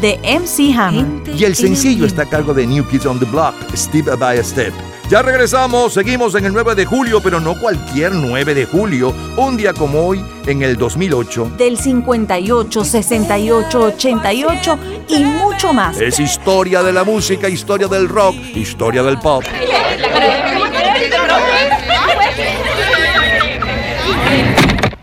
de 0.00 0.20
MC 0.22 0.72
Hammer. 0.72 1.04
Y 1.36 1.42
el 1.42 1.56
sencillo 1.56 2.06
está 2.06 2.22
a 2.22 2.26
cargo 2.26 2.54
de 2.54 2.64
New 2.64 2.86
Kids 2.86 3.06
on 3.06 3.18
the 3.18 3.26
Block, 3.26 3.56
Step 3.74 4.16
by 4.16 4.38
Step. 4.44 4.72
Ya 5.10 5.20
regresamos, 5.20 5.92
seguimos 5.92 6.34
en 6.34 6.46
el 6.46 6.52
9 6.54 6.74
de 6.74 6.86
julio, 6.86 7.20
pero 7.22 7.38
no 7.38 7.60
cualquier 7.60 8.12
9 8.12 8.54
de 8.54 8.64
julio, 8.64 9.14
un 9.36 9.54
día 9.56 9.74
como 9.74 10.06
hoy, 10.06 10.24
en 10.46 10.62
el 10.62 10.78
2008. 10.78 11.52
Del 11.58 11.76
58, 11.76 12.84
68, 12.84 13.80
88 13.82 14.78
y 15.08 15.24
mucho 15.24 15.74
más. 15.74 16.00
Es 16.00 16.18
historia 16.18 16.82
de 16.82 16.92
la 16.92 17.04
música, 17.04 17.50
historia 17.50 17.86
del 17.86 18.08
rock, 18.08 18.34
historia 18.54 19.02
del 19.02 19.18
pop. 19.18 19.44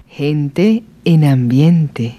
Gente 0.09 0.83
en 1.05 1.25
ambiente. 1.25 2.09